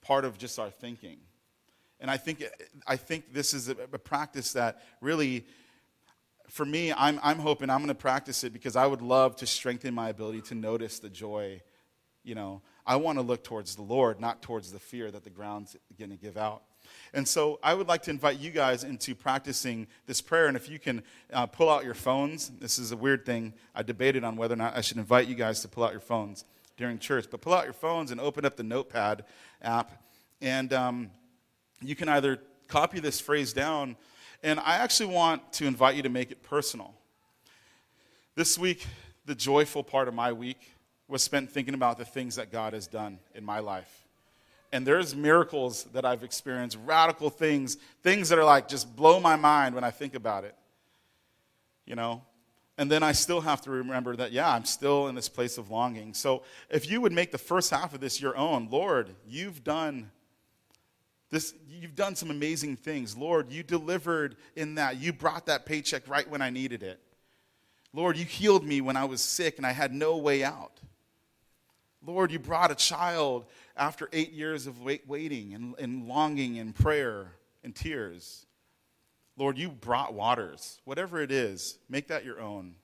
part 0.00 0.24
of 0.24 0.38
just 0.38 0.58
our 0.58 0.70
thinking. 0.70 1.18
And 2.00 2.10
I 2.10 2.16
think, 2.16 2.44
I 2.86 2.96
think 2.96 3.32
this 3.32 3.54
is 3.54 3.68
a, 3.68 3.76
a 3.92 3.98
practice 3.98 4.52
that 4.52 4.82
really, 5.00 5.46
for 6.48 6.64
me, 6.64 6.92
I'm, 6.92 7.18
I'm 7.22 7.38
hoping 7.38 7.70
I'm 7.70 7.78
going 7.78 7.88
to 7.88 7.94
practice 7.94 8.44
it 8.44 8.52
because 8.52 8.76
I 8.76 8.86
would 8.86 9.02
love 9.02 9.36
to 9.36 9.46
strengthen 9.46 9.94
my 9.94 10.10
ability 10.10 10.42
to 10.42 10.54
notice 10.54 10.98
the 10.98 11.08
joy. 11.08 11.62
You 12.22 12.34
know, 12.34 12.62
I 12.86 12.96
want 12.96 13.18
to 13.18 13.22
look 13.22 13.42
towards 13.42 13.74
the 13.74 13.82
Lord, 13.82 14.20
not 14.20 14.42
towards 14.42 14.72
the 14.72 14.78
fear 14.78 15.10
that 15.10 15.24
the 15.24 15.30
ground's 15.30 15.76
going 15.98 16.10
to 16.10 16.16
give 16.16 16.36
out. 16.36 16.62
And 17.12 17.26
so 17.26 17.58
I 17.62 17.74
would 17.74 17.88
like 17.88 18.02
to 18.02 18.10
invite 18.10 18.38
you 18.38 18.50
guys 18.50 18.84
into 18.84 19.14
practicing 19.14 19.88
this 20.06 20.20
prayer. 20.20 20.46
And 20.46 20.56
if 20.56 20.68
you 20.68 20.78
can 20.78 21.02
uh, 21.32 21.46
pull 21.46 21.68
out 21.68 21.84
your 21.84 21.94
phones, 21.94 22.50
this 22.60 22.78
is 22.78 22.92
a 22.92 22.96
weird 22.96 23.26
thing. 23.26 23.54
I 23.74 23.82
debated 23.82 24.22
on 24.22 24.36
whether 24.36 24.54
or 24.54 24.58
not 24.58 24.76
I 24.76 24.82
should 24.82 24.98
invite 24.98 25.26
you 25.26 25.34
guys 25.34 25.60
to 25.62 25.68
pull 25.68 25.82
out 25.82 25.92
your 25.92 26.00
phones 26.00 26.44
during 26.76 26.98
church. 26.98 27.26
But 27.30 27.40
pull 27.40 27.54
out 27.54 27.64
your 27.64 27.72
phones 27.72 28.12
and 28.12 28.20
open 28.20 28.44
up 28.44 28.56
the 28.56 28.62
Notepad 28.62 29.24
app. 29.62 30.04
And 30.40 30.72
um, 30.72 31.10
you 31.82 31.96
can 31.96 32.08
either 32.08 32.38
copy 32.68 33.00
this 33.00 33.20
phrase 33.20 33.52
down, 33.52 33.96
and 34.42 34.60
I 34.60 34.76
actually 34.76 35.12
want 35.14 35.52
to 35.54 35.66
invite 35.66 35.96
you 35.96 36.02
to 36.02 36.08
make 36.08 36.30
it 36.30 36.42
personal. 36.42 36.94
This 38.34 38.58
week, 38.58 38.86
the 39.24 39.34
joyful 39.34 39.82
part 39.82 40.08
of 40.08 40.14
my 40.14 40.32
week 40.32 40.72
was 41.08 41.22
spent 41.22 41.50
thinking 41.50 41.74
about 41.74 41.98
the 41.98 42.04
things 42.04 42.36
that 42.36 42.50
God 42.50 42.72
has 42.72 42.86
done 42.86 43.18
in 43.34 43.44
my 43.44 43.60
life. 43.60 44.04
And 44.72 44.86
there's 44.86 45.14
miracles 45.14 45.84
that 45.92 46.04
I've 46.04 46.24
experienced, 46.24 46.76
radical 46.84 47.30
things, 47.30 47.76
things 48.02 48.28
that 48.28 48.38
are 48.38 48.44
like 48.44 48.68
just 48.68 48.94
blow 48.96 49.20
my 49.20 49.36
mind 49.36 49.74
when 49.74 49.84
I 49.84 49.90
think 49.90 50.14
about 50.14 50.44
it. 50.44 50.54
You 51.84 51.94
know, 51.94 52.22
and 52.78 52.90
then 52.90 53.02
I 53.02 53.12
still 53.12 53.40
have 53.40 53.62
to 53.62 53.70
remember 53.70 54.16
that, 54.16 54.32
yeah, 54.32 54.50
I'm 54.50 54.64
still 54.64 55.06
in 55.08 55.14
this 55.14 55.28
place 55.28 55.56
of 55.56 55.70
longing. 55.70 56.12
So 56.14 56.42
if 56.68 56.90
you 56.90 57.00
would 57.00 57.12
make 57.12 57.30
the 57.30 57.38
first 57.38 57.70
half 57.70 57.94
of 57.94 58.00
this 58.00 58.20
your 58.20 58.36
own, 58.36 58.68
Lord, 58.70 59.14
you've 59.26 59.62
done 59.64 60.10
this, 61.30 61.54
you've 61.68 61.96
done 61.96 62.14
some 62.14 62.30
amazing 62.30 62.76
things. 62.76 63.16
Lord, 63.16 63.50
you 63.50 63.62
delivered 63.62 64.36
in 64.54 64.76
that. 64.76 65.00
You 65.00 65.12
brought 65.12 65.46
that 65.46 65.66
paycheck 65.66 66.08
right 66.08 66.28
when 66.28 66.40
I 66.40 66.50
needed 66.50 66.82
it. 66.82 67.00
Lord, 67.92 68.16
you 68.16 68.24
healed 68.24 68.64
me 68.64 68.80
when 68.80 68.96
I 68.96 69.06
was 69.06 69.20
sick 69.22 69.56
and 69.56 69.66
I 69.66 69.72
had 69.72 69.92
no 69.92 70.18
way 70.18 70.44
out. 70.44 70.80
Lord, 72.06 72.30
you 72.30 72.38
brought 72.38 72.70
a 72.70 72.74
child 72.74 73.46
after 73.76 74.08
eight 74.12 74.32
years 74.32 74.66
of 74.66 74.80
wait, 74.80 75.08
waiting 75.08 75.54
and, 75.54 75.74
and 75.78 76.06
longing 76.06 76.58
and 76.58 76.74
prayer 76.74 77.32
and 77.64 77.74
tears. 77.74 78.46
Lord, 79.36 79.58
you 79.58 79.68
brought 79.68 80.14
waters. 80.14 80.80
Whatever 80.84 81.20
it 81.20 81.30
is, 81.30 81.78
make 81.88 82.08
that 82.08 82.24
your 82.24 82.40
own. 82.40 82.74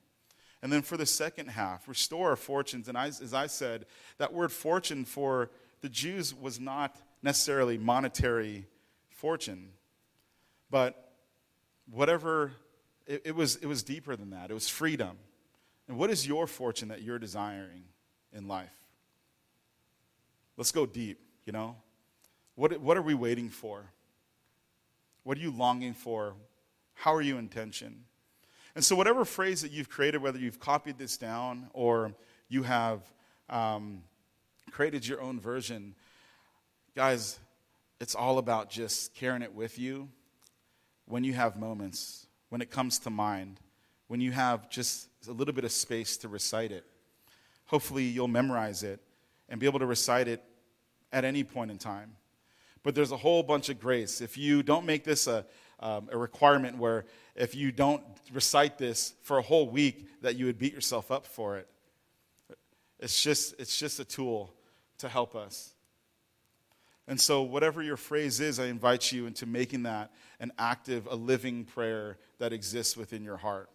And 0.61 0.71
then 0.71 0.81
for 0.81 0.97
the 0.97 1.05
second 1.05 1.47
half, 1.47 1.87
restore 1.87 2.29
our 2.29 2.35
fortunes. 2.35 2.87
And 2.87 2.97
I, 2.97 3.07
as 3.07 3.33
I 3.33 3.47
said, 3.47 3.85
that 4.17 4.33
word 4.33 4.51
fortune 4.51 5.03
for 5.05 5.49
the 5.81 5.89
Jews 5.89 6.33
was 6.33 6.59
not 6.59 6.95
necessarily 7.21 7.77
monetary 7.77 8.65
fortune, 9.09 9.69
but 10.69 11.11
whatever, 11.89 12.53
it, 13.07 13.23
it, 13.25 13.35
was, 13.35 13.57
it 13.57 13.65
was 13.65 13.83
deeper 13.83 14.15
than 14.15 14.29
that. 14.31 14.51
It 14.51 14.53
was 14.53 14.69
freedom. 14.69 15.17
And 15.87 15.97
what 15.97 16.09
is 16.09 16.27
your 16.27 16.47
fortune 16.47 16.89
that 16.89 17.01
you're 17.01 17.19
desiring 17.19 17.83
in 18.31 18.47
life? 18.47 18.82
Let's 20.57 20.71
go 20.71 20.85
deep, 20.85 21.19
you 21.45 21.53
know? 21.53 21.75
What, 22.55 22.79
what 22.79 22.97
are 22.97 23.01
we 23.01 23.15
waiting 23.15 23.49
for? 23.49 23.85
What 25.23 25.37
are 25.37 25.41
you 25.41 25.51
longing 25.51 25.93
for? 25.93 26.35
How 26.93 27.13
are 27.15 27.21
you 27.21 27.37
intention? 27.37 28.05
And 28.75 28.83
so, 28.83 28.95
whatever 28.95 29.25
phrase 29.25 29.61
that 29.61 29.71
you've 29.71 29.89
created, 29.89 30.21
whether 30.21 30.39
you've 30.39 30.59
copied 30.59 30.97
this 30.97 31.17
down 31.17 31.69
or 31.73 32.13
you 32.49 32.63
have 32.63 33.01
um, 33.49 34.03
created 34.71 35.07
your 35.07 35.21
own 35.21 35.39
version, 35.39 35.95
guys, 36.95 37.39
it's 37.99 38.15
all 38.15 38.37
about 38.37 38.69
just 38.69 39.13
carrying 39.13 39.41
it 39.41 39.53
with 39.53 39.79
you 39.79 40.09
when 41.05 41.23
you 41.23 41.33
have 41.33 41.57
moments, 41.57 42.27
when 42.49 42.61
it 42.61 42.71
comes 42.71 42.99
to 42.99 43.09
mind, 43.09 43.59
when 44.07 44.21
you 44.21 44.31
have 44.31 44.69
just 44.69 45.07
a 45.27 45.31
little 45.31 45.53
bit 45.53 45.63
of 45.63 45.71
space 45.71 46.17
to 46.17 46.27
recite 46.27 46.71
it. 46.71 46.83
Hopefully, 47.65 48.03
you'll 48.03 48.27
memorize 48.27 48.83
it 48.83 48.99
and 49.49 49.59
be 49.59 49.65
able 49.65 49.79
to 49.79 49.85
recite 49.85 50.27
it 50.27 50.43
at 51.11 51.25
any 51.25 51.43
point 51.43 51.71
in 51.71 51.77
time. 51.77 52.15
But 52.83 52.95
there's 52.95 53.11
a 53.11 53.17
whole 53.17 53.43
bunch 53.43 53.69
of 53.69 53.79
grace. 53.79 54.19
If 54.19 54.37
you 54.37 54.61
don't 54.61 54.85
make 54.85 55.03
this 55.03 55.27
a, 55.27 55.45
um, 55.79 56.09
a 56.11 56.17
requirement 56.17 56.77
where 56.77 57.05
if 57.35 57.55
you 57.55 57.71
don't 57.71 58.03
recite 58.31 58.77
this 58.77 59.13
for 59.21 59.37
a 59.37 59.41
whole 59.41 59.69
week, 59.69 60.07
that 60.21 60.35
you 60.35 60.45
would 60.45 60.57
beat 60.57 60.73
yourself 60.73 61.11
up 61.11 61.25
for 61.25 61.57
it. 61.57 61.67
It's 62.99 63.21
just, 63.21 63.55
it's 63.59 63.77
just 63.77 63.99
a 63.99 64.05
tool 64.05 64.53
to 64.99 65.09
help 65.09 65.35
us. 65.35 65.73
And 67.07 67.19
so, 67.19 67.41
whatever 67.41 67.81
your 67.83 67.97
phrase 67.97 68.39
is, 68.39 68.59
I 68.59 68.67
invite 68.67 69.11
you 69.11 69.27
into 69.27 69.45
making 69.45 69.83
that 69.83 70.11
an 70.39 70.53
active, 70.57 71.05
a 71.07 71.15
living 71.15 71.65
prayer 71.65 72.17
that 72.39 72.53
exists 72.53 72.95
within 72.95 73.23
your 73.23 73.35
heart. 73.35 73.69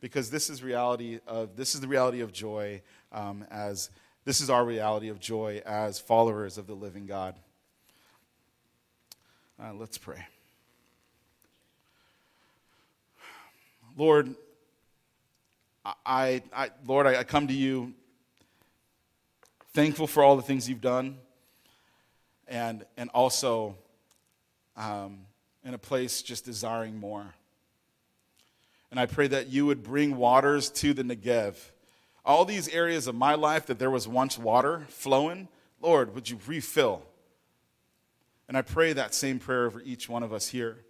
Because 0.00 0.30
this 0.30 0.48
is 0.48 0.62
reality 0.62 1.20
of 1.26 1.56
this 1.56 1.74
is 1.74 1.80
the 1.80 1.88
reality 1.88 2.20
of 2.20 2.32
joy 2.32 2.82
um, 3.12 3.44
as 3.50 3.90
this 4.26 4.40
is 4.40 4.50
our 4.50 4.64
reality 4.64 5.08
of 5.08 5.20
joy 5.20 5.62
as 5.64 6.00
followers 6.00 6.58
of 6.58 6.66
the 6.66 6.74
living 6.74 7.06
God. 7.06 7.36
Uh, 9.62 9.72
let's 9.72 9.96
pray. 9.96 10.26
Lord, 13.96 14.34
I, 16.04 16.42
I, 16.52 16.70
Lord, 16.84 17.06
I, 17.06 17.20
I 17.20 17.24
come 17.24 17.46
to 17.46 17.54
you 17.54 17.94
thankful 19.72 20.08
for 20.08 20.24
all 20.24 20.34
the 20.34 20.42
things 20.42 20.68
you've 20.68 20.80
done, 20.80 21.18
and, 22.48 22.84
and 22.96 23.08
also 23.10 23.76
um, 24.76 25.18
in 25.64 25.72
a 25.72 25.78
place 25.78 26.20
just 26.20 26.44
desiring 26.44 26.98
more. 26.98 27.32
And 28.90 28.98
I 28.98 29.06
pray 29.06 29.28
that 29.28 29.50
you 29.50 29.66
would 29.66 29.84
bring 29.84 30.16
waters 30.16 30.68
to 30.70 30.92
the 30.92 31.04
Negev. 31.04 31.54
All 32.26 32.44
these 32.44 32.68
areas 32.68 33.06
of 33.06 33.14
my 33.14 33.36
life 33.36 33.66
that 33.66 33.78
there 33.78 33.90
was 33.90 34.08
once 34.08 34.36
water 34.36 34.84
flowing, 34.88 35.46
Lord, 35.80 36.12
would 36.14 36.28
you 36.28 36.40
refill? 36.44 37.02
And 38.48 38.56
I 38.56 38.62
pray 38.62 38.92
that 38.92 39.14
same 39.14 39.38
prayer 39.38 39.66
over 39.66 39.80
each 39.80 40.08
one 40.08 40.24
of 40.24 40.32
us 40.32 40.48
here. 40.48 40.84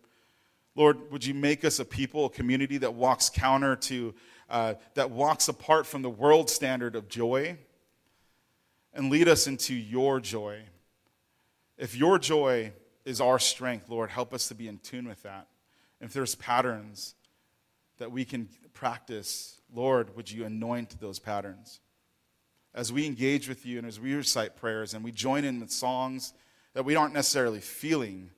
Lord, 0.74 1.10
would 1.12 1.26
you 1.26 1.34
make 1.34 1.62
us 1.62 1.78
a 1.78 1.84
people, 1.84 2.26
a 2.26 2.30
community 2.30 2.78
that 2.78 2.94
walks 2.94 3.28
counter 3.28 3.76
to, 3.76 4.14
uh, 4.48 4.74
that 4.94 5.10
walks 5.10 5.48
apart 5.48 5.86
from 5.86 6.00
the 6.00 6.10
world 6.10 6.48
standard 6.48 6.96
of 6.96 7.06
joy 7.06 7.58
and 8.94 9.10
lead 9.10 9.28
us 9.28 9.46
into 9.46 9.74
your 9.74 10.20
joy. 10.20 10.62
If 11.76 11.94
your 11.94 12.18
joy 12.18 12.72
is 13.04 13.20
our 13.20 13.38
strength, 13.38 13.90
Lord, 13.90 14.08
help 14.08 14.32
us 14.32 14.48
to 14.48 14.54
be 14.54 14.68
in 14.68 14.78
tune 14.78 15.06
with 15.06 15.22
that. 15.22 15.48
If 16.00 16.14
there's 16.14 16.34
patterns 16.34 17.14
that 17.98 18.12
we 18.12 18.24
can 18.24 18.48
practice, 18.72 19.60
Lord, 19.72 20.14
would 20.16 20.30
you 20.30 20.44
anoint 20.44 21.00
those 21.00 21.18
patterns? 21.18 21.80
As 22.74 22.92
we 22.92 23.06
engage 23.06 23.48
with 23.48 23.64
you 23.64 23.78
and 23.78 23.86
as 23.86 23.98
we 23.98 24.14
recite 24.14 24.56
prayers 24.56 24.92
and 24.92 25.02
we 25.02 25.12
join 25.12 25.44
in 25.44 25.60
with 25.60 25.70
songs 25.70 26.34
that 26.74 26.84
we 26.84 26.94
aren't 26.94 27.14
necessarily 27.14 27.60
feeling 27.60 28.30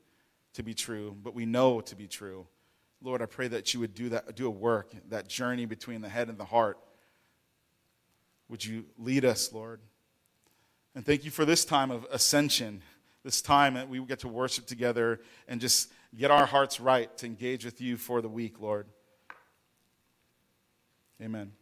to 0.55 0.63
be 0.63 0.75
true, 0.75 1.17
but 1.23 1.35
we 1.35 1.45
know 1.45 1.81
to 1.81 1.97
be 1.97 2.07
true. 2.07 2.47
Lord, 3.03 3.21
I 3.21 3.27
pray 3.27 3.49
that 3.49 3.75
you 3.75 3.81
would 3.81 3.95
do 3.95 4.09
that, 4.11 4.35
do 4.37 4.47
a 4.47 4.51
work, 4.51 4.93
that 5.09 5.29
journey 5.29 5.67
between 5.67 6.01
the 6.01 6.09
head 6.09 6.29
and 6.29 6.39
the 6.39 6.45
heart. 6.45 6.79
Would 8.49 8.65
you 8.65 8.87
lead 8.97 9.25
us, 9.25 9.53
Lord? 9.53 9.81
And 10.95 11.05
thank 11.05 11.25
you 11.25 11.31
for 11.31 11.45
this 11.45 11.65
time 11.65 11.91
of 11.91 12.07
ascension, 12.11 12.83
this 13.25 13.43
time 13.43 13.75
that 13.75 13.89
we 13.89 14.01
get 14.05 14.21
to 14.21 14.29
worship 14.29 14.67
together 14.67 15.21
and 15.47 15.61
just 15.61 15.93
get 16.17 16.31
our 16.31 16.47
hearts 16.47 16.81
right 16.81 17.15
to 17.19 17.27
engage 17.27 17.65
with 17.65 17.81
you 17.81 17.97
for 17.97 18.21
the 18.21 18.29
week, 18.29 18.61
Lord. 18.61 18.87
Amen. 21.21 21.58